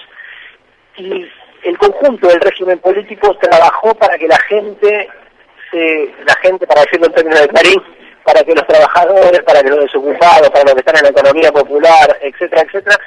y 0.98 1.26
el 1.64 1.78
conjunto 1.78 2.28
del 2.28 2.42
régimen 2.42 2.80
político 2.80 3.36
trabajó 3.38 3.94
para 3.96 4.18
que 4.18 4.28
la 4.28 4.38
gente, 4.48 5.10
se, 5.70 6.14
la 6.26 6.36
gente, 6.42 6.66
para 6.66 6.82
decirlo 6.82 7.08
en 7.08 7.14
términos 7.14 7.42
de 7.42 7.48
Clarín, 7.50 7.84
para 8.24 8.44
que 8.44 8.54
los 8.54 8.68
trabajadores, 8.68 9.42
para 9.44 9.62
que 9.62 9.70
los 9.70 9.80
desocupados, 9.82 10.50
para 10.50 10.64
los 10.66 10.74
que 10.74 10.80
están 10.80 10.98
en 10.98 11.04
la 11.04 11.10
economía 11.10 11.52
popular, 11.52 12.18
etcétera, 12.22 12.64
etcétera, 12.64 12.98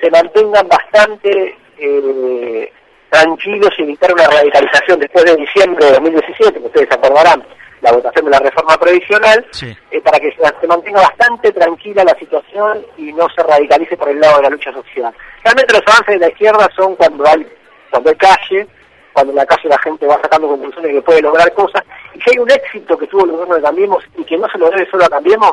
se 0.00 0.10
mantengan 0.10 0.68
bastante 0.68 1.56
eh, 1.78 2.72
tranquilos 3.10 3.70
y 3.78 3.82
evitar 3.82 4.12
una 4.12 4.26
radicalización 4.26 5.00
después 5.00 5.24
de 5.24 5.36
diciembre 5.36 5.84
de 5.86 5.92
2017, 5.92 6.60
que 6.60 6.66
ustedes 6.66 6.92
acordarán, 6.92 7.44
la 7.82 7.92
votación 7.92 8.24
de 8.26 8.30
la 8.30 8.38
reforma 8.38 8.76
previsional, 8.78 9.44
eh, 9.90 10.00
para 10.00 10.18
que 10.18 10.32
se, 10.32 10.66
mantenga 10.66 11.00
bastante 11.00 11.52
tranquila 11.52 12.04
la 12.04 12.14
situación 12.14 12.86
y 12.96 13.12
no 13.12 13.28
se 13.30 13.42
radicalice 13.42 13.96
por 13.96 14.08
el 14.08 14.20
lado 14.20 14.36
de 14.36 14.42
la 14.44 14.50
lucha 14.50 14.72
social. 14.72 15.12
Realmente 15.42 15.74
los 15.74 15.82
avances 15.86 16.14
de 16.14 16.18
la 16.20 16.28
izquierda 16.28 16.68
son 16.76 16.94
cuando 16.94 17.26
hay, 17.26 17.46
cuando 17.92 18.10
hay 18.10 18.16
calle, 18.16 18.66
cuando 19.12 19.32
en 19.32 19.36
la 19.36 19.46
calle 19.46 19.68
la 19.68 19.78
gente 19.78 20.06
va 20.06 20.20
sacando 20.20 20.48
conclusiones 20.48 20.92
que 20.92 21.02
puede 21.02 21.22
lograr 21.22 21.52
cosas, 21.52 21.84
y 22.14 22.20
si 22.20 22.30
hay 22.30 22.38
un 22.38 22.50
éxito 22.50 22.96
que 22.96 23.06
tuvo 23.06 23.24
el 23.24 23.32
gobierno 23.32 23.54
de 23.56 23.62
Cambiemos 23.62 24.04
y 24.16 24.24
que 24.24 24.38
no 24.38 24.48
se 24.48 24.58
lo 24.58 24.70
debe 24.70 24.90
solo 24.90 25.04
a 25.04 25.10
Cambiemos, 25.10 25.52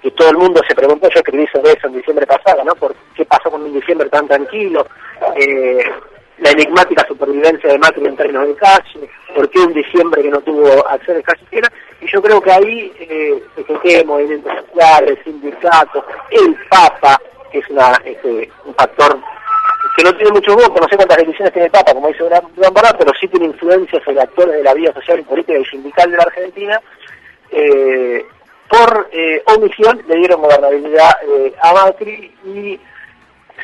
que 0.00 0.10
todo 0.12 0.30
el 0.30 0.36
mundo 0.36 0.60
se 0.66 0.74
preguntó, 0.74 1.08
yo 1.08 1.20
escribí 1.20 1.46
sobre 1.48 1.72
eso 1.72 1.88
en 1.88 1.94
diciembre 1.94 2.26
pasado, 2.26 2.62
¿no? 2.64 2.74
¿Por 2.74 2.94
qué 3.16 3.24
pasó 3.24 3.50
con 3.50 3.62
un 3.62 3.72
diciembre 3.72 4.08
tan 4.08 4.28
tranquilo? 4.28 4.86
Eh, 5.36 5.84
la 6.38 6.50
enigmática 6.50 7.06
supervivencia 7.06 7.70
de 7.70 7.78
Macri 7.78 8.06
en 8.06 8.16
términos 8.16 8.46
de 8.48 8.54
calle, 8.54 9.08
por 9.34 9.48
qué 9.50 9.60
un 9.60 9.72
diciembre 9.72 10.22
que 10.22 10.30
no 10.30 10.40
tuvo 10.40 10.86
acciones 10.88 11.24
callejeras, 11.24 11.70
y 12.00 12.06
yo 12.06 12.22
creo 12.22 12.40
que 12.40 12.52
ahí 12.52 12.92
eh, 13.00 13.42
se 13.56 14.04
movimientos 14.04 14.52
sociales, 14.66 15.18
sindicatos, 15.24 16.04
el 16.30 16.56
Papa, 16.68 17.18
que 17.50 17.58
es 17.58 17.70
una, 17.70 17.92
este, 18.04 18.50
un 18.64 18.74
factor 18.74 19.18
que 19.96 20.02
no 20.02 20.12
tiene 20.16 20.32
mucho 20.32 20.54
voto, 20.54 20.80
no 20.80 20.88
sé 20.88 20.96
cuántas 20.96 21.18
elecciones 21.18 21.52
tiene 21.52 21.70
Papa, 21.70 21.94
como 21.94 22.08
dice 22.08 22.24
Gran 22.24 22.74
Barra, 22.74 22.96
pero 22.98 23.12
sí 23.18 23.28
tiene 23.28 23.46
influencia 23.46 24.02
sobre 24.04 24.20
actores 24.20 24.56
de 24.56 24.62
la 24.62 24.74
vida 24.74 24.92
social 24.92 25.20
y 25.20 25.22
política 25.22 25.58
y 25.58 25.64
sindical 25.66 26.10
de 26.10 26.16
la 26.16 26.24
Argentina, 26.24 26.80
eh, 27.50 28.26
por 28.68 29.08
eh, 29.12 29.42
omisión 29.46 30.02
le 30.08 30.16
dieron 30.16 30.42
gobernabilidad 30.42 31.10
eh, 31.28 31.54
a 31.62 31.72
Macri 31.72 32.34
y 32.44 32.80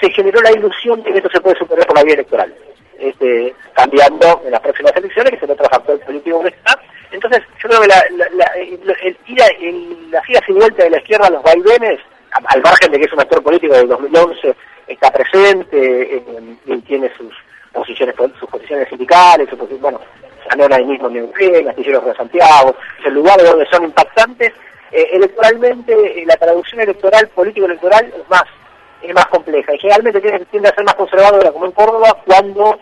se 0.01 0.11
generó 0.11 0.41
la 0.41 0.53
ilusión 0.53 1.03
de 1.03 1.11
que 1.11 1.19
esto 1.19 1.31
se 1.31 1.41
puede 1.41 1.59
superar 1.59 1.87
por 1.87 1.97
la 1.97 2.05
vía 2.05 2.15
electoral, 2.15 2.55
este, 2.99 3.55
cambiando 3.75 4.43
en 4.45 4.53
las 4.53 4.61
próximas 4.61 4.95
elecciones, 4.95 5.31
que 5.31 5.37
es 5.37 5.43
el 5.43 5.51
otro 5.51 5.69
factor 5.69 5.99
político 6.01 6.43
que 6.43 6.49
está. 6.49 6.81
Entonces, 7.11 7.43
yo 7.61 7.69
creo 7.69 7.81
que 7.81 7.89
la, 7.89 8.05
la, 8.35 8.45
el, 8.55 8.97
el, 9.03 10.11
las 10.13 10.29
idas 10.29 10.43
y 10.47 10.53
vueltas 10.53 10.85
de 10.85 10.91
la 10.91 10.99
izquierda 10.99 11.27
a 11.27 11.31
los 11.31 11.43
vaivenes, 11.43 11.99
al 12.31 12.63
margen 12.63 12.93
de 12.93 12.99
que 12.99 13.07
es 13.07 13.13
un 13.13 13.21
actor 13.21 13.43
político 13.43 13.75
del 13.75 13.89
2011, 13.89 14.55
está 14.93 15.11
presente 15.11 16.17
eh, 16.17 16.57
y 16.67 16.77
tiene 16.83 17.11
sus 17.17 17.35
posiciones 17.73 18.15
sus 18.39 18.51
posiciones 18.51 18.89
sindicales, 18.89 19.49
sus 19.49 19.81
bueno, 19.81 20.01
Sanona 20.49 20.77
ahí 20.77 20.85
mismo 20.85 21.09
en 21.09 21.15
Neuquén, 21.15 21.69
Astilleros 21.69 22.05
de 22.05 22.15
Santiago, 22.15 22.75
el 23.05 23.15
lugar 23.15 23.43
donde 23.43 23.67
son 23.67 23.85
impactantes, 23.85 24.53
eh, 24.91 25.09
electoralmente, 25.13 25.93
eh, 25.93 26.25
la 26.27 26.37
traducción 26.37 26.81
electoral, 26.81 27.29
político-electoral, 27.29 28.07
es 28.07 28.29
más 28.29 28.45
es 29.03 29.15
más 29.15 29.27
compleja 29.29 29.75
y 29.75 29.79
generalmente 29.79 30.21
tiene, 30.21 30.45
tiende 30.47 30.69
a 30.69 30.75
ser 30.75 30.85
más 30.85 30.95
conservadora 30.95 31.51
como 31.53 31.65
en 31.65 31.73
Córdoba 31.73 32.19
cuando 32.27 32.79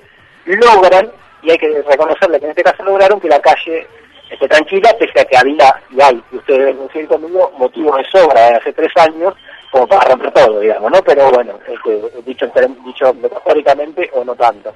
logran, 0.46 1.12
y 1.42 1.50
hay 1.50 1.58
que 1.58 1.82
reconocerle 1.82 2.40
que 2.40 2.46
en 2.46 2.50
este 2.50 2.64
caso 2.64 2.82
lograron 2.82 3.20
que 3.20 3.28
la 3.28 3.40
calle 3.40 3.86
esté 4.30 4.48
tranquila, 4.48 4.94
pese 4.98 5.20
a 5.20 5.24
que 5.24 5.36
había, 5.36 5.74
y 5.90 6.00
hay, 6.00 6.22
y 6.32 6.36
ustedes 6.36 6.60
deben 6.60 6.76
coincidir 6.76 7.08
conmigo, 7.08 7.52
motivos 7.58 7.96
de 7.96 8.04
sobra 8.10 8.40
de 8.50 8.56
hace 8.56 8.72
tres 8.72 8.92
años 8.96 9.34
como 9.70 9.86
para 9.86 10.10
romper 10.10 10.32
todo, 10.32 10.60
digamos, 10.60 10.90
¿no? 10.90 11.02
Pero 11.02 11.30
bueno, 11.30 11.58
este, 11.66 12.22
dicho, 12.24 12.50
dicho 12.84 13.14
metafóricamente 13.14 14.10
o 14.14 14.24
no 14.24 14.34
tanto. 14.34 14.72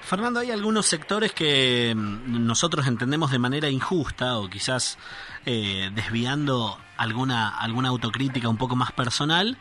Fernando, 0.00 0.38
hay 0.38 0.52
algunos 0.52 0.86
sectores 0.86 1.32
que 1.32 1.92
mm, 1.96 2.46
nosotros 2.46 2.86
entendemos 2.86 3.32
de 3.32 3.40
manera 3.40 3.68
injusta 3.68 4.38
o 4.38 4.48
quizás 4.48 4.98
eh, 5.44 5.90
desviando 5.94 6.78
alguna, 6.96 7.58
alguna 7.58 7.88
autocrítica 7.88 8.48
un 8.48 8.56
poco 8.56 8.76
más 8.76 8.92
personal, 8.92 9.56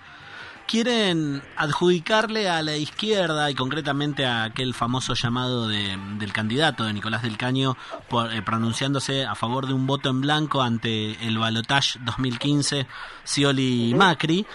quieren 0.68 1.42
adjudicarle 1.56 2.50
a 2.50 2.62
la 2.62 2.76
izquierda 2.76 3.50
y 3.50 3.56
concretamente 3.56 4.26
a 4.26 4.44
aquel 4.44 4.74
famoso 4.74 5.14
llamado 5.14 5.68
de, 5.68 5.98
del 6.18 6.34
candidato 6.34 6.86
de 6.86 6.94
Nicolás 6.94 7.22
del 7.22 7.38
Caño 7.38 7.78
por, 8.10 8.34
eh, 8.34 8.42
pronunciándose 8.42 9.26
a 9.26 9.36
favor 9.36 9.68
de 9.68 9.74
un 9.74 9.88
voto 9.88 10.10
en 10.10 10.22
blanco 10.22 10.62
ante 10.62 11.12
el 11.26 11.38
balotage 11.38 12.00
2015 12.04 12.88
Scioli 13.24 13.94
Macri 13.96 14.46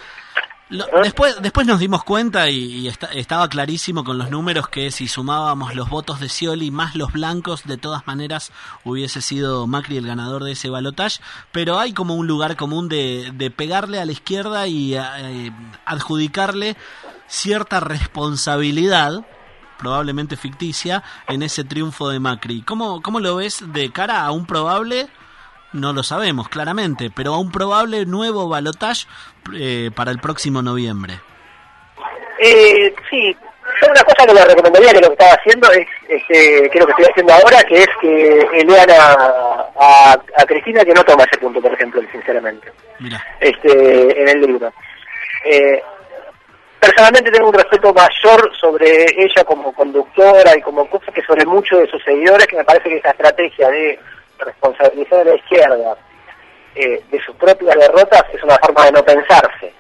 después, 1.03 1.41
después 1.43 1.67
nos 1.67 1.81
dimos 1.81 2.05
cuenta 2.05 2.49
y, 2.49 2.89
estaba 2.89 3.49
clarísimo 3.49 4.05
con 4.05 4.19
los 4.19 4.31
números 4.31 4.69
que 4.69 4.91
si 4.91 5.09
sumábamos 5.09 5.75
los 5.75 5.89
votos 5.89 6.21
de 6.21 6.29
Scioli 6.29 6.71
más 6.71 6.95
los 6.95 7.13
blancos, 7.13 7.65
de 7.65 7.77
todas 7.77 8.07
maneras 8.07 8.53
hubiese 8.85 9.21
sido 9.21 9.67
Macri 9.67 9.97
el 9.97 10.07
ganador 10.07 10.45
de 10.45 10.53
ese 10.53 10.71
balotaje, 10.71 11.21
pero 11.53 11.79
hay 11.79 11.93
como 11.93 12.15
un 12.15 12.27
lugar 12.27 12.57
común 12.57 12.89
de, 12.89 13.33
de 13.35 13.51
pegarle 13.51 14.01
a 14.01 14.05
la 14.05 14.13
izquierda 14.13 14.67
y 14.67 14.95
eh, 14.95 15.53
adjudicarle 15.85 16.77
cierta 17.27 17.81
responsabilidad 17.81 19.25
probablemente 19.79 20.37
ficticia 20.37 21.03
en 21.27 21.43
ese 21.43 21.65
triunfo 21.65 22.11
de 22.11 22.21
Macri. 22.21 22.61
¿Cómo, 22.63 23.01
cómo 23.01 23.19
lo 23.19 23.37
ves 23.37 23.65
de 23.73 23.91
cara 23.91 24.25
a 24.25 24.31
un 24.31 24.45
probable 24.45 25.09
no 25.73 25.93
lo 25.93 26.03
sabemos 26.03 26.49
claramente, 26.49 27.11
pero 27.15 27.35
a 27.35 27.39
un 27.41 27.51
probable 27.51 28.07
nuevo 28.07 28.49
balotaje 28.49 29.07
eh, 29.55 29.91
para 29.95 30.11
el 30.11 30.19
próximo 30.19 30.63
noviembre. 30.63 31.21
Eh, 32.39 32.95
sí, 33.11 33.37
una 33.89 34.03
cosa 34.03 34.27
que 34.27 34.35
le 34.35 34.45
recomendaría 34.45 34.93
que 34.93 35.01
lo 35.01 35.09
que 35.09 35.13
estaba 35.13 35.33
haciendo 35.33 35.71
es, 35.73 35.87
este, 36.09 36.71
que 36.71 36.79
lo 36.79 36.87
que 36.87 36.93
estoy 36.93 37.07
haciendo 37.11 37.33
ahora, 37.33 37.63
que 37.65 37.83
es 37.83 37.89
que 38.01 38.65
lean 38.67 38.91
a, 38.91 40.17
a, 40.37 40.45
Cristina 40.47 40.85
que 40.85 40.93
no 40.93 41.05
toma 41.05 41.25
ese 41.25 41.41
punto, 41.41 41.61
por 41.61 41.73
ejemplo, 41.73 42.03
sinceramente, 42.11 42.73
Mira. 42.99 43.25
este 43.41 44.23
en 44.23 44.29
el 44.29 44.41
libro. 44.41 44.73
Eh, 45.45 45.83
personalmente 46.81 47.31
tengo 47.31 47.49
un 47.49 47.55
respeto 47.55 47.93
mayor 47.95 48.51
sobre 48.59 49.05
ella 49.17 49.45
como 49.45 49.73
conductora 49.73 50.57
y 50.57 50.63
como 50.63 50.89
cosa 50.89 51.13
que 51.13 51.23
sobre 51.23 51.45
muchos 51.47 51.81
de 51.81 51.89
sus 51.89 52.03
seguidores, 52.03 52.47
que 52.47 52.57
me 52.57 52.65
parece 52.65 52.89
que 52.89 52.97
esa 52.97 53.11
estrategia 53.11 53.69
de 53.69 53.99
responsabilizar 54.45 55.21
a 55.21 55.25
la 55.25 55.35
izquierda 55.35 55.97
eh, 56.75 57.03
de 57.11 57.21
sus 57.23 57.35
propias 57.37 57.77
derrotas 57.77 58.25
es 58.33 58.43
una 58.43 58.57
forma 58.59 58.87
de 58.87 58.93
no 58.93 59.05
pensarse. 59.05 59.73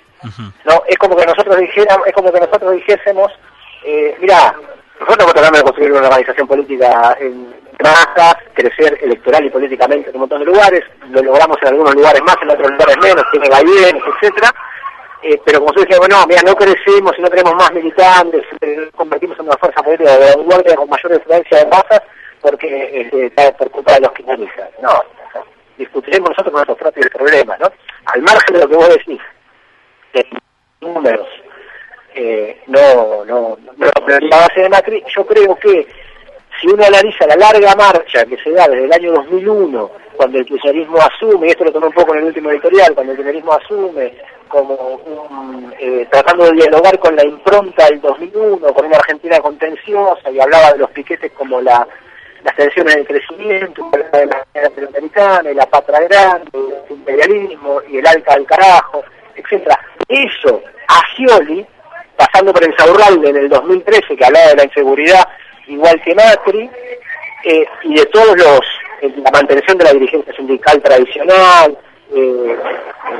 no 0.64 0.82
Es 0.88 0.98
como 0.98 1.16
que 1.16 1.26
nosotros 1.26 1.56
dijéramos, 1.58 2.06
es 2.06 2.12
como 2.12 2.32
que 2.32 2.40
nosotros 2.40 2.72
dijésemos, 2.72 3.32
eh, 3.84 4.16
mira, 4.20 4.54
nosotros 4.98 5.32
estamos 5.34 5.58
de 5.58 5.64
construir 5.64 5.92
una 5.92 6.08
organización 6.08 6.46
política 6.46 7.16
en 7.20 7.54
masas, 7.82 8.34
crecer 8.52 8.98
electoral 9.02 9.44
y 9.44 9.50
políticamente 9.50 10.10
en 10.10 10.16
un 10.16 10.20
montón 10.20 10.40
de 10.40 10.46
lugares, 10.46 10.84
lo 11.08 11.22
logramos 11.22 11.56
en 11.62 11.68
algunos 11.68 11.94
lugares 11.94 12.22
más, 12.22 12.36
en 12.42 12.50
otros 12.50 12.70
lugares 12.70 12.96
menos, 13.00 13.24
tiene 13.32 13.48
vaivenes, 13.48 14.02
etcétera. 14.14 14.52
Eh, 15.22 15.40
pero 15.44 15.60
como 15.60 15.72
se 15.74 15.84
dice, 15.86 15.98
bueno, 15.98 16.16
mira, 16.26 16.40
no 16.42 16.54
crecemos 16.54 17.12
y 17.18 17.22
no 17.22 17.28
tenemos 17.28 17.54
más 17.54 17.72
militantes, 17.72 18.42
eh, 18.62 18.90
convertimos 18.96 19.38
en 19.38 19.46
una 19.46 19.56
fuerza 19.58 19.82
política 19.82 20.16
de 20.16 20.34
vanguardia 20.34 20.76
con 20.76 20.88
mayor 20.88 21.12
influencia 21.12 21.58
de 21.58 21.66
masas, 21.66 22.02
porque 22.40 23.08
está 23.12 23.52
por 23.52 23.70
culpa 23.70 23.94
de 23.94 24.00
los 24.00 24.12
que 24.12 24.22
No, 24.22 25.02
discutiremos 25.76 26.30
nosotros 26.30 26.52
nuestros 26.52 26.78
propios 26.78 27.08
problemas, 27.10 27.58
¿no? 27.60 27.66
Al 28.06 28.22
margen 28.22 28.54
de 28.54 28.60
lo 28.60 28.68
que 28.68 28.76
vos 28.76 28.88
decís, 28.88 29.20
de 30.12 30.26
números, 30.80 31.28
eh, 32.14 32.60
no, 32.66 33.24
no, 33.24 33.56
no, 33.76 33.86
la 34.06 34.36
base 34.36 34.60
de 34.62 34.68
Macri, 34.68 35.04
yo 35.14 35.24
creo 35.26 35.54
que 35.56 35.86
si 36.60 36.66
uno 36.66 36.84
analiza 36.84 37.26
la 37.26 37.36
larga 37.36 37.74
marcha 37.76 38.26
que 38.26 38.36
se 38.38 38.50
da 38.50 38.66
desde 38.68 38.84
el 38.84 38.92
año 38.92 39.12
2001, 39.12 39.90
cuando 40.16 40.38
el 40.38 40.44
kirchnerismo 40.44 40.98
asume, 40.98 41.46
y 41.46 41.50
esto 41.50 41.64
lo 41.64 41.72
tomé 41.72 41.86
un 41.86 41.92
poco 41.92 42.12
en 42.12 42.20
el 42.20 42.26
último 42.26 42.50
editorial, 42.50 42.94
cuando 42.94 43.12
el 43.12 43.18
kirchnerismo 43.18 43.52
asume 43.52 44.14
como 44.48 44.74
un, 44.74 45.72
eh, 45.78 46.06
tratando 46.10 46.44
de 46.46 46.52
dialogar 46.52 46.98
con 46.98 47.14
la 47.14 47.24
impronta 47.24 47.86
del 47.86 48.00
2001, 48.00 48.74
con 48.74 48.84
una 48.84 48.96
Argentina 48.96 49.40
contenciosa, 49.40 50.30
y 50.30 50.40
hablaba 50.40 50.72
de 50.72 50.78
los 50.78 50.90
piquetes 50.90 51.32
como 51.32 51.60
la 51.60 51.86
las 52.42 52.56
tensiones 52.56 52.94
del 52.94 53.06
crecimiento, 53.06 53.90
de 53.92 54.26
la 54.26 54.46
latinoamericana, 54.54 55.50
y 55.50 55.54
la 55.54 55.66
patra 55.66 56.00
grande, 56.00 56.50
el 56.88 56.96
imperialismo 56.96 57.80
y 57.88 57.98
el 57.98 58.06
alca 58.06 58.34
del 58.34 58.46
carajo, 58.46 59.02
etcétera. 59.34 59.78
eso 60.08 60.62
a 60.88 61.00
Scioli, 61.14 61.66
pasando 62.16 62.52
por 62.52 62.64
el 62.64 62.76
Saurralde 62.76 63.30
en 63.30 63.36
el 63.36 63.48
2013, 63.48 64.16
que 64.16 64.24
hablaba 64.24 64.48
de 64.48 64.56
la 64.56 64.64
inseguridad 64.64 65.26
igual 65.68 66.00
que 66.02 66.14
Macri, 66.14 66.70
eh, 67.44 67.66
y 67.84 67.94
de 67.94 68.06
todos 68.06 68.36
los, 68.36 68.60
eh, 69.00 69.12
la 69.16 69.30
mantención 69.30 69.78
de 69.78 69.84
la 69.84 69.92
dirigencia 69.92 70.34
sindical 70.34 70.82
tradicional, 70.82 71.78
eh, 72.14 72.56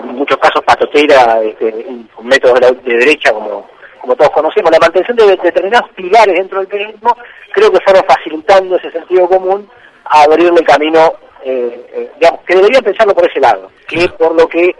en 0.02 0.14
muchos 0.14 0.36
casos 0.38 0.62
patotera, 0.64 1.40
este, 1.42 1.86
con 2.14 2.26
métodos 2.26 2.82
de, 2.84 2.96
derecha 2.96 3.32
como, 3.32 3.69
como 4.00 4.16
todos 4.16 4.30
conocemos, 4.30 4.71
la 4.71 4.78
mantención 4.78 5.16
de, 5.16 5.37
determinados 5.37 5.90
pilares 5.90 6.35
dentro 6.35 6.59
del 6.59 6.69
periodismo, 6.69 7.16
creo 7.52 7.71
que 7.71 7.80
fueron 7.80 8.04
facilitando 8.04 8.76
ese 8.76 8.90
sentido 8.90 9.28
común 9.28 9.69
a 10.04 10.23
abrirle 10.23 10.64
camino, 10.64 11.12
digamos, 11.45 12.40
que 12.47 12.54
deberían 12.54 12.83
pensarlo 12.83 13.14
por 13.14 13.28
ese 13.28 13.40
lado, 13.40 13.71
que 13.87 14.09
por 14.19 14.35
lo 14.35 14.49
que 14.49 14.75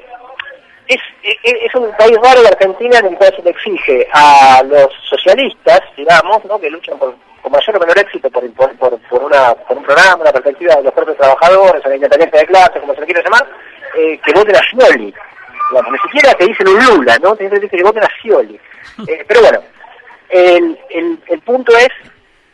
es, 0.87 1.01
es, 1.23 1.75
un 1.75 1.91
país 1.97 2.17
raro 2.23 2.43
de 2.43 2.49
Argentina 2.49 2.99
en 2.99 3.07
el 3.07 3.17
cual 3.17 3.33
se 3.37 3.43
le 3.43 3.51
exige 3.51 4.09
a 4.13 4.63
los 4.65 4.93
socialistas, 5.09 5.81
digamos, 5.97 6.45
¿no? 6.45 6.59
que 6.59 6.69
luchan 6.69 6.99
por 6.99 7.15
con 7.43 7.53
mayor 7.53 7.77
o 7.77 7.81
menor 7.81 7.99
éxito 7.99 8.31
por, 8.31 8.49
por, 8.53 8.77
por, 8.77 9.23
una, 9.25 9.55
por 9.55 9.77
un 9.77 9.85
programa, 9.85 10.23
una 10.23 10.33
perspectiva 10.33 10.75
de 10.77 10.83
los 10.83 10.93
propios 10.93 11.17
trabajadores, 11.17 11.85
a 11.85 11.89
la 11.89 11.97
independencia 11.97 12.41
de 12.41 12.47
clases, 12.47 12.81
como 12.81 12.95
se 12.95 13.01
le 13.01 13.07
quiere 13.07 13.23
llamar, 13.23 13.47
eh, 13.97 14.21
que 14.25 14.33
voten 14.33 14.57
a 14.57 14.61
Scioli. 14.61 15.15
Ni 15.71 15.99
siquiera 15.99 16.35
te 16.35 16.47
dicen 16.47 16.69
un 16.69 16.85
Lula, 16.85 17.19
¿no? 17.23 17.37
Te 17.37 17.45
dicen 17.45 17.69
que 17.69 17.83
voten 17.83 18.05
a 18.05 18.09
Scioli. 18.21 18.59
Eh, 19.07 19.25
pero 19.27 19.41
bueno, 19.41 19.61
el, 20.29 20.79
el, 20.91 21.19
el 21.27 21.41
punto 21.41 21.73
es 21.77 21.89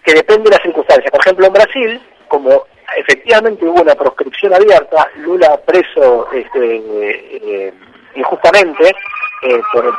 que 0.04 0.14
depende 0.14 0.44
de 0.44 0.56
las 0.56 0.62
circunstancias. 0.62 1.11
Por 1.11 1.20
ejemplo, 1.20 1.46
en 1.46 1.52
Brasil, 1.52 2.00
como 2.28 2.64
efectivamente 2.96 3.64
hubo 3.64 3.82
una 3.82 3.94
proscripción 3.94 4.54
abierta, 4.54 5.08
Lula 5.16 5.56
preso 5.66 6.30
este, 6.32 6.76
eh, 6.76 7.75
injustamente 8.14 8.94
eh, 9.42 9.61
por 9.73 9.94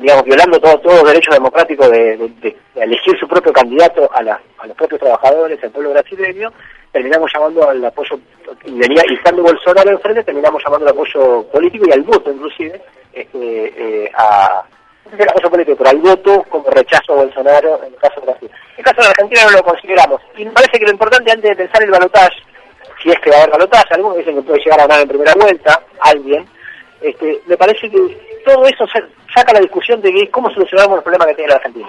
digamos, 0.00 0.24
violando 0.24 0.58
todos 0.58 0.84
los 0.84 1.04
derechos 1.04 1.34
democráticos 1.34 1.90
de, 1.90 2.56
elegir 2.74 3.18
su 3.18 3.28
propio 3.28 3.52
candidato 3.52 4.10
a, 4.12 4.22
los 4.22 4.76
propios 4.76 5.00
trabajadores, 5.00 5.62
al 5.62 5.70
pueblo 5.70 5.90
brasileño, 5.90 6.52
terminamos 6.92 7.30
llamando 7.32 7.68
al 7.68 7.84
apoyo, 7.84 8.18
y, 8.64 8.78
venía, 8.78 9.02
y 9.08 9.14
estando 9.14 9.42
Bolsonaro 9.42 9.90
enfrente, 9.90 10.24
terminamos 10.24 10.62
llamando 10.62 10.86
al 10.86 10.92
apoyo 10.92 11.42
político 11.50 11.86
y 11.88 11.92
al 11.92 12.02
voto 12.02 12.30
inclusive, 12.30 12.80
este, 13.12 14.04
eh, 14.04 14.12
a, 14.14 14.62
el 15.10 15.28
apoyo 15.28 15.50
político, 15.50 15.76
pero 15.78 15.90
al 15.90 15.98
voto 15.98 16.44
como 16.48 16.70
rechazo 16.70 17.14
a 17.14 17.16
Bolsonaro 17.16 17.80
en 17.84 17.94
el 17.94 17.98
caso 17.98 18.20
de 18.20 18.26
Brasil. 18.26 18.50
En 18.52 18.78
el 18.78 18.84
caso 18.84 19.00
de 19.00 19.08
Argentina 19.08 19.42
no 19.44 19.56
lo 19.56 19.62
consideramos. 19.62 20.20
Y 20.36 20.44
me 20.44 20.50
parece 20.52 20.78
que 20.78 20.84
lo 20.84 20.92
importante 20.92 21.32
antes 21.32 21.50
de 21.50 21.56
pensar 21.56 21.82
el 21.82 21.90
balotaje, 21.90 22.42
si 23.02 23.10
es 23.10 23.18
que 23.20 23.30
va 23.30 23.36
a 23.36 23.38
haber 23.40 23.52
balotaje, 23.52 23.94
algunos 23.94 24.18
dicen 24.18 24.36
que 24.36 24.42
puede 24.42 24.62
llegar 24.62 24.80
a 24.80 24.86
ganar 24.86 25.02
en 25.02 25.08
primera 25.08 25.34
vuelta, 25.34 25.82
alguien, 26.00 26.46
este, 27.00 27.40
me 27.46 27.56
parece 27.56 27.90
que 27.90 28.42
todo 28.44 28.64
eso 28.66 28.84
saca 29.34 29.52
la 29.52 29.60
discusión 29.60 30.00
de 30.00 30.28
cómo 30.30 30.50
solucionamos 30.50 30.96
los 30.96 31.04
problemas 31.04 31.28
que 31.28 31.34
tiene 31.34 31.50
la 31.50 31.56
Argentina. 31.56 31.88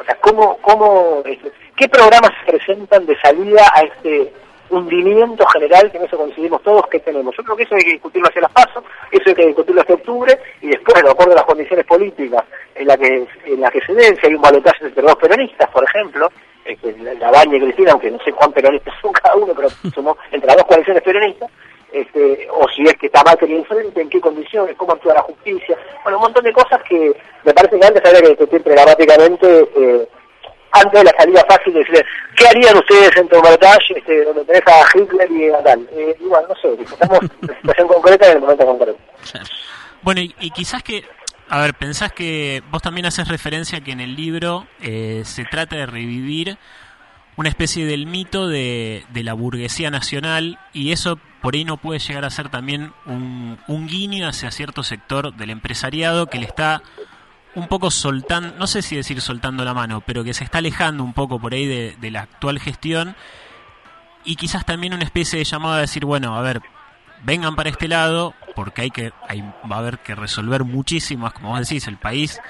O 0.00 0.04
sea, 0.04 0.14
cómo, 0.16 0.56
cómo, 0.58 1.22
este, 1.24 1.50
qué 1.76 1.88
programas 1.88 2.32
se 2.40 2.52
presentan 2.52 3.06
de 3.06 3.18
salida 3.20 3.62
a 3.74 3.82
este 3.82 4.32
hundimiento 4.70 5.46
general 5.46 5.90
que 5.90 5.98
en 5.98 6.04
eso 6.04 6.16
coincidimos 6.16 6.62
todos 6.62 6.86
que 6.88 6.98
tenemos. 6.98 7.36
Yo 7.36 7.44
creo 7.44 7.56
que 7.56 7.62
eso 7.62 7.74
hay 7.76 7.82
que 7.82 7.92
discutirlo 7.92 8.28
hacia 8.28 8.42
las 8.42 8.52
pasos, 8.52 8.82
eso 9.10 9.24
hay 9.26 9.34
que 9.34 9.46
discutirlo 9.46 9.80
hasta 9.80 9.94
octubre 9.94 10.38
y 10.60 10.68
después, 10.68 11.02
de 11.02 11.10
acuerdo 11.10 11.32
a 11.32 11.36
las 11.36 11.44
condiciones 11.44 11.86
políticas 11.86 12.44
en 12.74 12.88
la 12.88 12.96
que 12.96 13.26
en 13.46 13.60
la 13.60 13.70
que 13.70 13.80
se 13.82 13.94
den, 13.94 14.16
si 14.20 14.26
hay 14.26 14.34
un 14.34 14.42
balotaje 14.42 14.86
entre 14.86 15.02
dos 15.02 15.16
peronistas, 15.16 15.70
por 15.70 15.84
ejemplo, 15.84 16.28
este, 16.64 16.96
la 16.98 17.30
Baña 17.30 17.56
y 17.56 17.60
Cristina, 17.60 17.92
aunque 17.92 18.10
no 18.10 18.18
sé 18.24 18.32
cuán 18.32 18.52
peronistas 18.52 18.94
son 19.00 19.12
cada 19.12 19.36
uno, 19.36 19.52
pero 19.54 19.68
somos 19.94 20.16
entre 20.32 20.48
las 20.48 20.56
dos 20.56 20.66
coaliciones 20.66 21.02
peronistas, 21.02 21.50
este, 21.92 22.48
o 22.50 22.68
si 22.68 22.82
es 22.82 22.94
que 22.94 23.06
está 23.06 23.22
que 23.36 23.56
enfrente, 23.56 24.00
en 24.00 24.08
qué 24.08 24.20
condiciones, 24.20 24.76
cómo 24.76 24.92
actúa 24.92 25.14
la 25.14 25.22
justicia, 25.22 25.78
bueno, 26.02 26.18
un 26.18 26.24
montón 26.24 26.44
de 26.44 26.52
cosas 26.52 26.82
que 26.82 27.14
me 27.44 27.54
parece 27.54 27.78
que 27.78 27.86
antes 27.86 28.04
había 28.04 28.22
que 28.22 28.28
discutir 28.30 28.62
programáticamente 28.62 29.68
eh, 29.76 30.08
antes 30.80 31.00
de 31.00 31.04
la 31.04 31.14
salida 31.18 31.44
fácil 31.48 31.72
de 31.72 31.80
decir, 31.80 32.06
¿qué 32.36 32.48
harían 32.48 32.76
ustedes 32.76 33.16
en 33.16 33.28
Tomatash, 33.28 33.92
este, 33.94 34.24
donde 34.24 34.44
tenés 34.44 34.62
a 34.66 34.84
Hitler 34.94 35.30
y 35.30 35.50
a 35.50 35.62
tal? 35.62 35.88
Eh, 35.92 36.16
igual, 36.20 36.44
no 36.48 36.54
sé, 36.56 36.76
discutamos 36.76 37.20
la 37.40 37.54
situación 37.56 37.88
concreta 37.88 38.26
en 38.26 38.32
el 38.32 38.40
momento 38.40 38.66
concreto. 38.66 38.98
Bueno, 40.02 40.20
y, 40.20 40.34
y 40.40 40.50
quizás 40.50 40.82
que 40.82 41.04
a 41.48 41.60
ver, 41.60 41.74
pensás 41.74 42.12
que 42.12 42.62
vos 42.70 42.82
también 42.82 43.06
haces 43.06 43.28
referencia 43.28 43.80
que 43.80 43.92
en 43.92 44.00
el 44.00 44.16
libro 44.16 44.66
eh, 44.80 45.22
se 45.24 45.44
trata 45.44 45.76
de 45.76 45.86
revivir 45.86 46.58
una 47.36 47.48
especie 47.48 47.86
del 47.86 48.06
mito 48.06 48.48
de, 48.48 49.04
de, 49.10 49.22
la 49.22 49.34
burguesía 49.34 49.90
nacional 49.90 50.58
y 50.72 50.92
eso 50.92 51.20
por 51.42 51.54
ahí 51.54 51.64
no 51.64 51.76
puede 51.76 52.00
llegar 52.00 52.24
a 52.24 52.30
ser 52.30 52.48
también 52.48 52.92
un, 53.04 53.58
un 53.68 53.86
guiño 53.86 54.26
hacia 54.26 54.50
cierto 54.50 54.82
sector 54.82 55.34
del 55.34 55.50
empresariado 55.50 56.26
que 56.26 56.38
le 56.38 56.46
está 56.46 56.82
un 57.56 57.68
poco 57.68 57.90
soltando, 57.90 58.54
no 58.58 58.66
sé 58.66 58.82
si 58.82 58.96
decir 58.96 59.20
soltando 59.22 59.64
la 59.64 59.72
mano, 59.72 60.02
pero 60.02 60.22
que 60.22 60.34
se 60.34 60.44
está 60.44 60.58
alejando 60.58 61.02
un 61.02 61.14
poco 61.14 61.40
por 61.40 61.54
ahí 61.54 61.66
de, 61.66 62.10
la 62.10 62.20
actual 62.20 62.60
gestión. 62.60 63.16
Y 64.24 64.36
quizás 64.36 64.66
también 64.66 64.92
una 64.92 65.04
especie 65.04 65.38
de 65.38 65.44
llamado 65.44 65.74
a 65.74 65.80
decir, 65.80 66.04
bueno, 66.04 66.36
a 66.36 66.42
ver, 66.42 66.60
vengan 67.24 67.56
para 67.56 67.70
este 67.70 67.88
lado, 67.88 68.34
porque 68.54 68.82
hay 68.82 68.90
que 68.90 69.12
hay, 69.26 69.40
va 69.40 69.76
a 69.76 69.78
haber 69.78 69.98
que 70.00 70.14
resolver 70.14 70.64
muchísimas, 70.64 71.32
como 71.32 71.50
vos 71.50 71.60
decís, 71.60 71.86
el 71.86 71.96
país, 71.96 72.40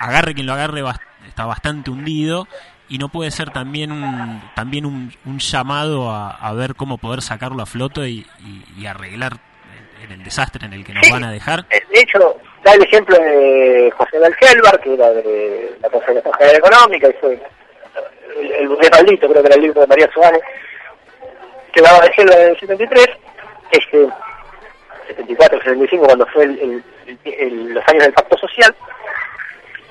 agarre 0.00 0.34
quien 0.34 0.46
lo 0.46 0.54
agarre, 0.54 0.82
está 1.28 1.46
bastante 1.46 1.90
hundido. 1.90 2.48
Y 2.88 2.98
no 2.98 3.08
puede 3.08 3.32
ser 3.32 3.50
también 3.50 3.90
un, 3.90 4.40
también 4.54 4.86
un, 4.86 5.38
llamado 5.38 6.12
a, 6.12 6.52
ver 6.52 6.76
cómo 6.76 6.98
poder 6.98 7.20
sacarlo 7.20 7.62
a 7.62 7.66
flote 7.66 8.10
y, 8.10 8.26
arreglar 8.86 9.40
en 10.02 10.12
el 10.12 10.22
desastre 10.22 10.66
en 10.66 10.72
el 10.72 10.84
que 10.84 10.92
nos 10.92 11.08
van 11.10 11.24
a 11.24 11.32
dejar. 11.32 11.60
Eh, 11.70 11.80
de 11.92 12.00
hecho, 12.00 12.36
da 12.62 12.72
el 12.74 12.82
ejemplo 12.82 13.16
de 13.16 13.92
José 13.96 14.18
Gelbar, 14.38 14.80
que 14.80 14.94
era 14.94 15.10
de 15.10 15.76
la 15.80 15.88
Confederación 15.88 16.34
General 16.34 16.56
Económica, 16.56 17.08
y 17.08 17.12
fue 17.14 17.40
el, 18.40 18.52
el 18.52 18.76
respaldito, 18.78 19.28
creo 19.28 19.42
que 19.42 19.46
era 19.48 19.56
el 19.56 19.62
libro 19.62 19.80
de 19.80 19.86
María 19.86 20.10
Suárez, 20.12 20.42
que 21.72 21.80
daba 21.80 22.00
de 22.00 22.12
Gelbar 22.12 22.38
en 22.38 22.50
el 22.50 22.58
73, 22.58 23.08
este, 23.72 24.08
74, 25.08 25.58
75, 25.58 26.06
cuando 26.06 26.26
fue 26.26 26.44
el, 26.44 26.82
los 27.74 27.88
años 27.88 28.04
del 28.04 28.12
pacto 28.12 28.36
social. 28.38 28.74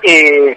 Eh, 0.02 0.56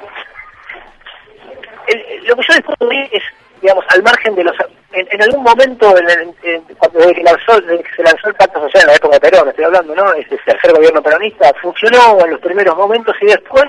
lo 2.24 2.36
que 2.36 2.44
yo 2.48 2.54
descubrí 2.54 3.10
es, 3.12 3.24
digamos, 3.62 3.86
al 3.90 4.04
margen 4.04 4.36
de 4.36 4.44
los... 4.44 4.56
En, 4.92 5.22
algún 5.22 5.44
momento, 5.44 5.94
cuando 6.78 7.00
desde 7.00 7.14
que, 7.14 7.24
lanzó, 7.24 7.62
desde 7.62 7.84
que 7.84 7.96
se 7.96 8.04
lanzó 8.04 8.28
el 8.28 8.36
pacto 8.36 8.60
social 8.62 8.82
en 8.84 8.88
la 8.88 8.96
época 8.96 9.16
de 9.16 9.20
Perón, 9.22 9.50
estoy 9.50 9.66
hablando, 9.66 9.94
¿no? 9.94 10.14
Este 10.14 10.36
tercer 10.38 10.74
gobierno 10.74 11.04
peronista 11.04 11.54
funcionó 11.62 12.20
en 12.26 12.32
los 12.32 12.40
primeros 12.40 12.76
momentos 12.76 13.16
y 13.22 13.26
después 13.28 13.68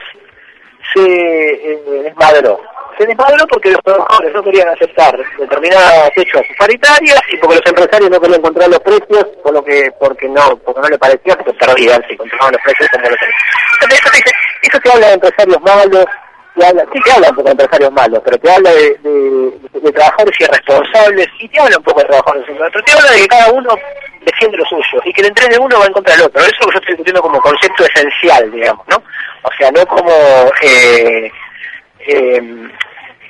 se 0.95 1.03
eh, 1.03 2.03
desmadró 2.05 2.59
se 3.01 3.07
desmadró 3.07 3.47
porque 3.47 3.71
los 3.71 3.83
trabajadores 3.83 4.35
no 4.35 4.43
querían 4.43 4.69
aceptar 4.69 5.17
determinadas 5.39 6.11
hechos 6.17 6.43
paritarias 6.59 7.21
y 7.33 7.37
porque 7.39 7.57
los 7.57 7.67
empresarios 7.67 8.11
no 8.11 8.21
querían 8.21 8.43
controlar 8.43 8.71
los 8.71 8.81
precios 8.81 9.25
por 9.43 9.55
lo 9.55 9.65
que 9.65 9.91
porque 9.99 10.29
no 10.29 10.57
porque 10.59 10.81
no 10.83 10.89
le 10.89 10.99
parecía 10.99 11.35
que 11.37 11.53
perdían 11.55 12.03
si 12.09 12.17
controlaban 12.17 12.53
los 12.53 12.63
precios 12.63 12.91
como 12.91 13.09
los 13.09 13.19
Entonces, 13.83 14.33
eso, 14.63 14.81
te 14.81 14.93
habla 14.93 15.07
de 15.07 15.13
empresarios 15.15 15.61
malos 15.63 16.05
te 16.55 16.67
habla, 16.67 16.85
sí 16.93 17.01
te 17.03 17.13
habla 17.13 17.31
un 17.31 17.37
poco 17.37 17.47
de 17.47 17.53
empresarios 17.53 17.93
malos 17.93 18.21
pero 18.23 18.39
te 18.39 18.51
habla 18.51 18.71
de, 18.71 19.60
trabajadores 19.93 20.41
irresponsables 20.41 21.29
y 21.39 21.49
te 21.49 21.61
habla 21.61 21.79
un 21.79 21.85
poco 21.85 22.01
de 22.01 22.07
trabajadores 22.07 22.45
pero 22.47 22.85
te 22.85 22.93
habla 22.93 23.11
de 23.13 23.21
que 23.21 23.29
cada 23.29 23.53
uno 23.53 23.71
defiende 24.21 24.59
lo 24.59 24.65
suyo 24.65 25.03
y 25.05 25.13
que 25.13 25.23
el 25.23 25.29
entreno 25.29 25.55
de 25.55 25.61
uno 25.61 25.81
va 25.81 25.87
en 25.87 25.93
contra 25.93 26.15
del 26.15 26.27
otro 26.27 26.41
eso 26.43 26.51
es 26.51 26.61
lo 26.61 26.67
que 26.67 26.75
yo 26.75 26.79
estoy 26.79 26.95
discutiendo 26.95 27.23
como 27.23 27.41
concepto 27.41 27.85
esencial 27.85 28.51
digamos 28.53 28.87
no 28.89 28.97
o 29.43 29.51
sea 29.59 29.71
no 29.71 29.87
como 29.87 30.13
eh, 30.63 31.31
eh, 32.07 32.71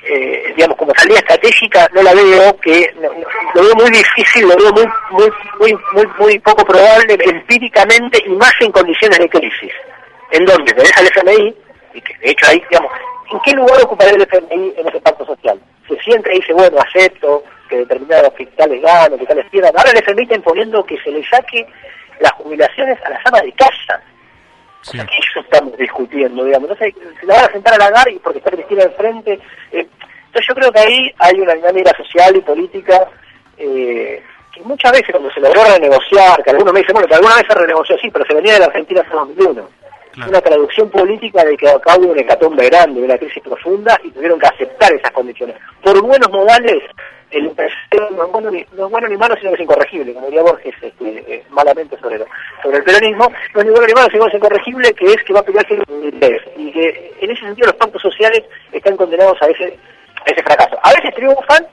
eh, 0.03 0.53
digamos, 0.55 0.77
como 0.77 0.93
salida 0.95 1.19
estratégica, 1.19 1.87
no 1.93 2.01
la 2.01 2.13
veo, 2.13 2.57
que 2.59 2.93
lo 3.53 3.63
veo 3.63 3.75
muy 3.75 3.91
difícil, 3.91 4.47
lo 4.47 4.57
veo 4.57 4.73
muy, 4.73 4.87
muy, 5.11 5.31
muy, 5.59 5.79
muy, 5.93 6.07
muy 6.17 6.39
poco 6.39 6.65
probable 6.65 7.17
empíricamente 7.19 8.23
y 8.25 8.29
más 8.29 8.53
en 8.61 8.71
condiciones 8.71 9.19
de 9.19 9.29
crisis. 9.29 9.71
En 10.31 10.45
donde 10.45 10.73
tenés 10.73 10.97
al 10.97 11.07
FMI, 11.07 11.55
y 11.93 12.01
que 12.01 12.17
de 12.17 12.31
hecho 12.31 12.47
ahí, 12.47 12.63
digamos, 12.69 12.91
¿en 13.31 13.39
qué 13.41 13.51
lugar 13.51 13.83
ocupará 13.83 14.11
el 14.11 14.21
FMI 14.21 14.73
en 14.77 14.87
ese 14.87 15.01
pacto 15.01 15.25
social? 15.25 15.59
Siente 15.99 16.33
y 16.33 16.39
dice, 16.39 16.53
bueno, 16.53 16.77
acepto 16.79 17.43
que 17.69 17.77
determinados 17.77 18.29
hospitales 18.29 18.81
ganen, 18.81 19.19
que 19.19 19.25
tales 19.25 19.45
pierdan. 19.49 19.73
Ahora 19.77 19.91
el 19.91 19.97
FMI 19.97 20.23
está 20.23 20.35
imponiendo 20.35 20.85
que 20.85 20.97
se 21.01 21.11
le 21.11 21.23
saque 21.27 21.65
las 22.19 22.31
jubilaciones 22.33 22.97
a 23.03 23.09
las 23.09 23.25
amas 23.25 23.41
de 23.43 23.51
casa 23.53 24.01
Sí. 24.83 24.97
eso 24.97 25.39
estamos 25.41 25.77
discutiendo, 25.77 26.43
digamos. 26.43 26.75
Sé, 26.77 26.93
se 27.19 27.25
la 27.25 27.35
van 27.35 27.45
a 27.45 27.51
sentar 27.51 27.73
a 27.81 27.89
la 27.89 28.09
y 28.09 28.17
porque 28.19 28.39
está 28.39 28.51
Cristina 28.51 28.83
enfrente. 28.83 29.33
Eh, 29.71 29.87
entonces 30.25 30.47
yo 30.47 30.55
creo 30.55 30.71
que 30.71 30.79
ahí 30.79 31.11
hay 31.19 31.39
una 31.39 31.53
dinámica 31.53 31.91
social 31.95 32.35
y 32.35 32.41
política 32.41 33.07
eh, 33.57 34.23
que 34.51 34.61
muchas 34.61 34.91
veces 34.91 35.09
cuando 35.11 35.31
se 35.31 35.39
logró 35.39 35.63
renegociar, 35.63 36.43
que 36.43 36.49
algunos 36.49 36.73
me 36.73 36.79
dicen, 36.79 36.93
bueno, 36.93 37.07
que 37.07 37.15
alguna 37.15 37.35
vez 37.35 37.45
se 37.47 37.55
renegoció, 37.55 37.97
sí, 37.99 38.09
pero 38.09 38.25
se 38.25 38.33
venía 38.33 38.53
de 38.53 38.59
la 38.59 38.65
Argentina 38.65 39.01
hasta 39.01 39.15
2001. 39.15 39.69
Una 40.17 40.41
traducción 40.41 40.89
política 40.89 41.43
de 41.45 41.55
que 41.55 41.69
acá 41.69 41.95
hubo 41.97 42.11
un 42.11 42.19
hecatombe 42.19 42.65
grande, 42.69 43.01
una 43.01 43.17
crisis 43.17 43.41
profunda 43.41 43.99
y 44.03 44.11
tuvieron 44.11 44.39
que 44.39 44.47
aceptar 44.47 44.91
esas 44.93 45.11
condiciones. 45.11 45.55
Por 45.81 46.01
buenos 46.01 46.29
modales, 46.29 46.83
el 47.31 47.45
impresor 47.45 48.11
no 48.11 48.25
es, 48.25 48.31
bueno 48.31 48.51
ni, 48.51 48.65
no 48.73 48.85
es 48.85 48.91
bueno 48.91 49.07
ni 49.07 49.17
malo, 49.17 49.35
sino 49.37 49.51
que 49.51 49.55
es 49.55 49.61
incorregible, 49.61 50.13
como 50.13 50.27
diría 50.27 50.41
Borges 50.41 50.75
este, 50.81 51.23
eh, 51.33 51.43
malamente 51.49 51.97
sobre, 51.97 52.19
lo, 52.19 52.25
sobre 52.61 52.77
el 52.77 52.83
peronismo, 52.83 53.31
no 53.53 53.59
es 53.61 53.65
ni 53.65 53.71
bueno 53.71 53.87
ni 53.87 53.93
malo, 53.93 54.07
sino 54.11 54.23
que 54.25 54.29
es 54.29 54.35
incorregible, 54.35 54.93
que 54.93 55.05
es 55.05 55.23
que 55.23 55.33
va 55.33 55.39
a 55.39 55.43
pelearse 55.43 55.73
el 55.75 56.03
interés. 56.03 56.41
Y 56.57 56.71
que 56.71 57.13
en 57.21 57.31
ese 57.31 57.41
sentido 57.41 57.67
los 57.67 57.75
pactos 57.77 58.01
sociales 58.01 58.43
están 58.73 58.97
condenados 58.97 59.41
a 59.41 59.45
ese, 59.47 59.77
a 60.25 60.29
ese 60.29 60.43
fracaso. 60.43 60.77
A 60.83 60.93
veces 60.93 61.15
triunfan, 61.15 61.65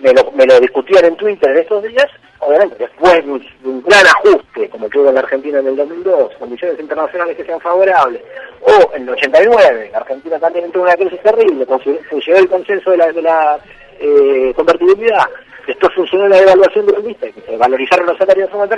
me 0.00 0.12
lo, 0.14 0.32
me 0.32 0.46
lo 0.46 0.58
discutían 0.60 1.04
en 1.04 1.16
Twitter 1.16 1.50
en 1.50 1.58
estos 1.58 1.82
días, 1.82 2.06
obviamente 2.40 2.76
después 2.78 3.24
de 3.24 3.30
un, 3.30 3.82
gran 3.82 4.06
ajuste, 4.06 4.68
como 4.70 4.88
que 4.88 4.98
hubo 4.98 5.08
en 5.08 5.14
la 5.14 5.20
Argentina 5.20 5.58
en 5.58 5.66
el 5.68 5.76
2002, 5.76 6.34
condiciones 6.38 6.80
internacionales 6.80 7.36
que 7.36 7.44
sean 7.44 7.60
favorables, 7.60 8.22
o 8.60 8.94
en 8.94 9.02
el 9.02 9.10
89, 9.10 9.90
la 9.92 9.98
Argentina 9.98 10.38
también 10.38 10.66
entró 10.66 10.80
en 10.82 10.86
una 10.86 10.96
crisis 10.96 11.22
terrible, 11.22 11.66
funcionó 11.66 12.38
el 12.38 12.48
consenso 12.48 12.90
de 12.90 12.96
la, 12.96 13.12
de 13.12 13.22
la 13.22 13.58
eh, 13.98 14.52
convertibilidad, 14.54 15.26
después 15.66 15.92
funcionó 15.94 16.28
la 16.28 16.38
devaluación 16.38 16.86
de 16.86 16.92
la 16.92 16.98
vista, 17.00 17.30
que 17.30 17.40
se 17.42 17.56
valorizaron 17.56 18.06
los 18.06 18.18
salarios 18.18 18.48
de 18.48 18.52
forma 18.52 18.74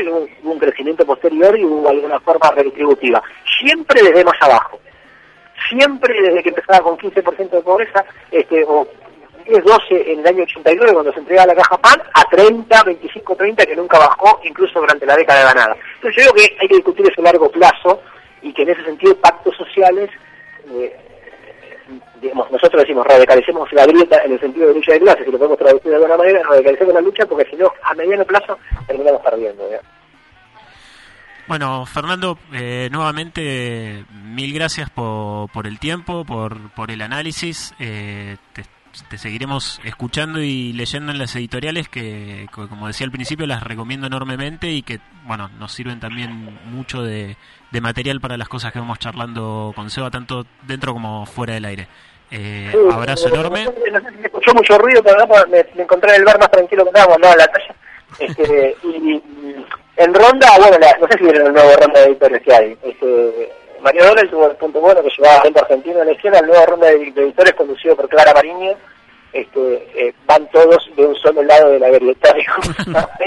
y 0.00 0.08
hubo 0.08 0.52
un 0.52 0.58
crecimiento 0.58 1.04
posterior 1.04 1.58
y 1.58 1.64
hubo 1.64 1.88
alguna 1.88 2.18
forma 2.20 2.50
redistributiva, 2.52 3.22
siempre 3.60 4.02
desde 4.02 4.24
más 4.24 4.40
abajo. 4.40 4.80
Siempre 5.68 6.20
desde 6.20 6.42
que 6.42 6.48
empezaba 6.48 6.80
con 6.80 6.98
15% 6.98 7.50
de 7.50 7.60
pobreza, 7.60 8.04
este, 8.30 8.64
o 8.66 8.86
10, 9.44 9.64
12 9.64 10.12
en 10.12 10.20
el 10.20 10.26
año 10.26 10.42
89 10.44 10.92
cuando 10.92 11.12
se 11.12 11.18
entregaba 11.20 11.54
la 11.54 11.62
caja 11.62 11.78
PAN, 11.78 12.02
a 12.14 12.24
30, 12.24 12.82
25, 12.84 13.36
30 13.36 13.66
que 13.66 13.76
nunca 13.76 13.98
bajó 13.98 14.40
incluso 14.44 14.80
durante 14.80 15.06
la 15.06 15.16
década 15.16 15.52
ganada. 15.52 15.76
Entonces 15.96 16.24
yo 16.24 16.32
creo 16.32 16.46
que 16.46 16.56
hay 16.60 16.68
que 16.68 16.76
discutir 16.76 17.06
eso 17.06 17.20
a 17.20 17.24
largo 17.24 17.50
plazo 17.50 18.00
y 18.42 18.52
que 18.52 18.62
en 18.62 18.70
ese 18.70 18.84
sentido 18.84 19.16
pactos 19.16 19.56
sociales, 19.56 20.10
eh, 20.70 20.96
digamos, 22.20 22.50
nosotros 22.50 22.82
decimos 22.82 23.06
radicalicemos 23.06 23.72
la 23.72 23.86
grieta 23.86 24.22
en 24.24 24.32
el 24.32 24.40
sentido 24.40 24.68
de 24.68 24.74
lucha 24.74 24.92
de 24.92 25.00
clases, 25.00 25.24
si 25.24 25.32
lo 25.32 25.38
podemos 25.38 25.58
traducir 25.58 25.90
de 25.90 25.96
alguna 25.96 26.16
manera, 26.16 26.42
radicalicemos 26.42 26.94
la 26.94 27.00
lucha 27.00 27.26
porque 27.26 27.48
si 27.50 27.56
no, 27.56 27.72
a 27.82 27.94
mediano 27.94 28.24
plazo 28.24 28.58
terminamos 28.86 29.22
perdiendo. 29.22 29.70
¿ya? 29.70 29.80
Bueno, 31.48 31.84
Fernando, 31.86 32.38
eh, 32.52 32.88
nuevamente 32.90 34.04
mil 34.10 34.54
gracias 34.54 34.90
por, 34.90 35.50
por 35.50 35.66
el 35.66 35.78
tiempo, 35.78 36.24
por, 36.24 36.70
por 36.70 36.90
el 36.90 37.02
análisis. 37.02 37.74
Eh, 37.78 38.36
te, 38.52 38.62
te 39.08 39.18
seguiremos 39.18 39.80
escuchando 39.84 40.40
y 40.42 40.72
leyendo 40.72 41.12
en 41.12 41.18
las 41.18 41.34
editoriales 41.36 41.88
que, 41.88 42.46
co- 42.52 42.68
como 42.68 42.86
decía 42.86 43.04
al 43.06 43.10
principio, 43.10 43.46
las 43.46 43.62
recomiendo 43.62 44.06
enormemente 44.06 44.68
y 44.70 44.82
que, 44.82 45.00
bueno, 45.24 45.48
nos 45.58 45.72
sirven 45.72 46.00
también 46.00 46.58
mucho 46.66 47.02
de, 47.02 47.36
de 47.70 47.80
material 47.80 48.20
para 48.20 48.36
las 48.36 48.48
cosas 48.48 48.72
que 48.72 48.78
vamos 48.78 48.98
charlando 48.98 49.72
con 49.74 49.90
Seba, 49.90 50.10
tanto 50.10 50.46
dentro 50.62 50.92
como 50.92 51.24
fuera 51.26 51.54
del 51.54 51.64
aire. 51.64 51.88
Eh, 52.30 52.70
Sí, 52.72 52.78
abrazo 52.94 53.28
no, 53.28 53.34
enorme. 53.34 53.64
No, 53.64 53.72
sé- 53.72 53.90
no 53.90 54.10
si 54.10 54.16
se 54.16 54.26
escuchó 54.26 54.54
mucho 54.54 54.78
ruido, 54.78 55.02
pero 55.02 55.18
no, 55.18 55.26
me, 55.50 55.64
me 55.74 55.82
encontré 55.82 56.10
en 56.10 56.16
el 56.16 56.24
bar 56.24 56.38
más 56.38 56.50
tranquilo 56.50 56.84
que 56.84 56.92
nada 56.92 57.14
en 57.14 57.20
la 57.38 57.46
calle. 57.48 57.74
Este, 58.18 58.76
y, 58.84 58.88
y 58.88 59.22
en 59.96 60.14
ronda, 60.14 60.48
bueno, 60.58 60.78
la- 60.78 60.96
no 61.00 61.06
sé 61.08 61.18
si 61.18 61.24
vieron 61.24 61.46
el 61.46 61.52
nuevo 61.52 61.70
ronda 61.76 62.00
de 62.00 62.06
editores 62.06 62.42
que 62.42 62.54
hay. 62.54 62.76
Este, 62.82 63.52
Mario 63.82 64.06
Dólar 64.06 64.28
tuvo 64.28 64.50
el 64.50 64.56
punto 64.56 64.80
bueno 64.80 65.02
que 65.02 65.10
llevaba 65.16 65.40
a 65.40 65.42
Vento 65.42 65.60
Argentino 65.60 66.00
en 66.00 66.06
la 66.06 66.12
izquierda, 66.12 66.38
el 66.40 66.46
nuevo 66.46 66.66
ronda 66.66 66.86
de, 66.88 67.10
de 67.12 67.22
editores 67.22 67.52
conducido 67.54 67.96
por 67.96 68.08
Clara 68.08 68.32
Mariño. 68.34 68.76
Este, 69.32 69.88
eh, 70.08 70.14
van 70.26 70.46
todos 70.50 70.90
de 70.94 71.06
un 71.06 71.14
solo 71.16 71.42
lado 71.42 71.70
de 71.70 71.78
la 71.78 71.88
grieta. 71.88 72.34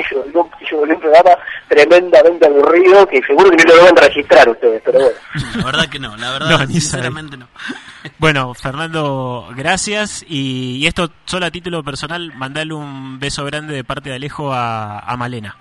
se 0.07 0.15
volvió, 0.15 0.47
se 0.69 0.75
volvió 0.75 0.93
un 0.95 1.01
programa 1.01 1.31
tremendamente 1.67 2.45
aburrido 2.45 3.07
que 3.07 3.23
seguro 3.23 3.49
que 3.49 3.63
no 3.63 3.73
lo 3.73 3.81
deben 3.81 3.95
registrar 3.95 4.47
ustedes, 4.47 4.83
pero 4.85 4.99
bueno. 4.99 5.15
La 5.57 5.65
verdad 5.65 5.89
que 5.89 5.97
no, 5.97 6.15
la 6.15 6.31
verdad, 6.31 6.49
No, 6.59 6.67
sinceramente 6.67 7.37
no. 7.37 7.47
Bueno, 8.19 8.53
Fernando, 8.53 9.47
gracias. 9.55 10.23
Y, 10.27 10.77
y 10.77 10.85
esto, 10.85 11.09
solo 11.25 11.47
a 11.47 11.51
título 11.51 11.83
personal, 11.83 12.31
mandale 12.35 12.71
un 12.75 13.17
beso 13.19 13.43
grande 13.43 13.73
de 13.73 13.83
parte 13.83 14.09
de 14.09 14.15
Alejo 14.17 14.53
a, 14.53 14.99
a 14.99 15.17
Malena. 15.17 15.57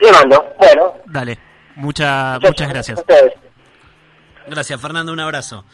Le 0.00 0.12
mando, 0.12 0.54
bueno, 0.58 0.94
Dale, 1.06 1.36
mucha, 1.74 2.34
muchas 2.34 2.50
muchas 2.50 2.68
gracias. 2.68 2.98
a 2.98 3.00
ustedes. 3.00 3.32
Gracias, 4.48 4.80
Fernando, 4.80 5.12
un 5.12 5.20
abrazo. 5.20 5.64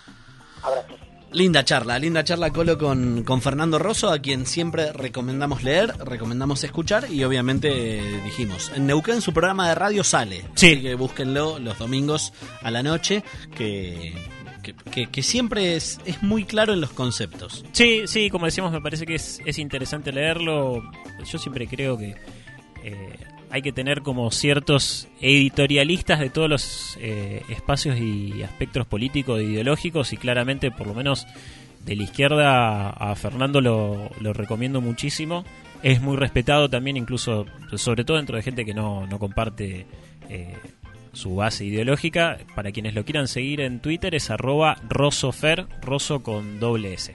Abrazo. 0.63 0.89
Linda 1.33 1.65
charla, 1.65 1.99
linda 1.99 2.23
charla 2.23 2.51
Colo 2.53 2.79
con, 2.79 3.25
con 3.25 3.43
Fernando 3.43 3.77
Rosso, 3.81 4.09
a 4.13 4.21
quien 4.21 4.47
siempre 4.47 4.93
recomendamos 4.93 5.65
leer, 5.65 5.93
recomendamos 5.99 6.63
escuchar 6.63 7.11
y 7.11 7.25
obviamente 7.25 7.99
eh, 7.99 8.21
dijimos, 8.25 8.71
en 8.77 8.87
Neuquén 8.87 9.21
su 9.21 9.33
programa 9.33 9.69
de 9.69 9.75
radio 9.75 10.05
sale, 10.05 10.45
Sí. 10.55 10.75
así 10.75 10.83
que 10.83 10.95
búsquenlo 10.95 11.59
los 11.59 11.77
domingos 11.77 12.33
a 12.63 12.71
la 12.71 12.85
noche, 12.85 13.25
que, 13.57 14.15
que, 14.63 14.75
que- 14.93 15.07
que 15.11 15.23
siempre 15.25 15.75
es, 15.75 15.99
es 16.05 16.23
muy 16.23 16.45
claro 16.45 16.73
en 16.73 16.81
los 16.81 16.91
conceptos. 16.91 17.65
Sí, 17.73 18.03
sí, 18.07 18.31
como 18.31 18.47
decíamos, 18.47 18.71
me 18.71 18.81
parece 18.81 19.05
que 19.05 19.17
es, 19.17 19.41
es 19.45 19.59
interesante 19.59 20.13
leerlo. 20.13 20.85
Yo 21.29 21.39
siempre 21.39 21.67
creo 21.67 21.99
que 21.99 22.15
eh, 22.85 23.19
hay 23.55 23.63
que 23.63 23.71
tener 23.71 24.03
como 24.03 24.33
ciertos 24.33 25.07
editorialistas 25.21 26.19
de 26.19 26.29
todos 26.29 26.51
los 26.51 26.99
eh, 27.01 27.41
espacios 27.49 27.97
y 28.01 28.43
aspectos 28.43 28.85
políticos 28.85 29.39
e 29.39 29.45
ideológicos 29.45 30.13
y 30.13 30.17
claramente, 30.17 30.73
por 30.73 30.89
lo 30.89 30.95
menos 30.95 31.25
de 31.85 31.95
la 31.95 32.03
izquierda, 32.03 32.91
a 32.91 33.15
Fernando 33.15 33.61
lo, 33.61 34.33
recomiendo 34.33 34.81
muchísimo. 34.81 35.45
Es 35.85 36.03
muy 36.03 36.17
respetado 36.17 36.69
también, 36.69 36.97
incluso, 36.97 37.47
sobre 37.77 38.05
todo 38.05 38.17
dentro 38.17 38.37
de 38.37 38.43
gente 38.43 38.65
que 38.65 38.75
no, 38.75 39.07
no 39.07 39.21
comparte 39.21 39.87
eh, 40.29 40.57
su 41.13 41.37
base 41.37 41.65
ideológica. 41.65 42.39
Para 42.57 42.73
quienes 42.73 42.97
lo 42.97 43.05
quieran 43.05 43.29
seguir 43.29 43.61
en 43.61 43.79
Twitter 43.79 44.17
es 44.17 44.31
arroba 44.31 44.79
rosofer, 44.89 45.69
roso 45.81 46.25
con 46.25 46.59
doble 46.59 46.95
S. 46.95 47.15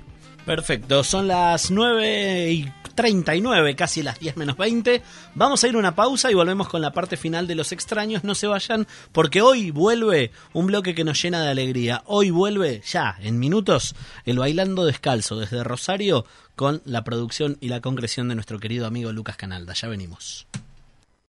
Perfecto, 0.49 1.03
son 1.03 1.27
las 1.27 1.69
9 1.69 2.51
y 2.51 2.73
39, 2.95 3.75
casi 3.75 4.01
las 4.01 4.19
10 4.19 4.35
menos 4.35 4.57
20. 4.57 5.03
Vamos 5.35 5.63
a 5.63 5.67
ir 5.67 5.77
una 5.77 5.93
pausa 5.93 6.31
y 6.31 6.33
volvemos 6.33 6.67
con 6.67 6.81
la 6.81 6.91
parte 6.91 7.17
final 7.17 7.45
de 7.45 7.53
Los 7.53 7.71
Extraños. 7.71 8.23
No 8.23 8.33
se 8.33 8.47
vayan, 8.47 8.87
porque 9.11 9.43
hoy 9.43 9.69
vuelve 9.69 10.31
un 10.53 10.65
bloque 10.65 10.95
que 10.95 11.03
nos 11.03 11.21
llena 11.21 11.43
de 11.43 11.51
alegría. 11.51 12.01
Hoy 12.07 12.31
vuelve, 12.31 12.81
ya, 12.83 13.15
en 13.21 13.37
minutos, 13.37 13.93
el 14.25 14.39
Bailando 14.39 14.85
Descalzo 14.85 15.35
desde 15.35 15.63
Rosario 15.63 16.25
con 16.55 16.81
la 16.83 17.03
producción 17.03 17.57
y 17.61 17.67
la 17.67 17.81
concreción 17.81 18.27
de 18.27 18.33
nuestro 18.33 18.57
querido 18.59 18.87
amigo 18.87 19.11
Lucas 19.11 19.37
Canalda. 19.37 19.75
Ya 19.75 19.87
venimos. 19.87 20.48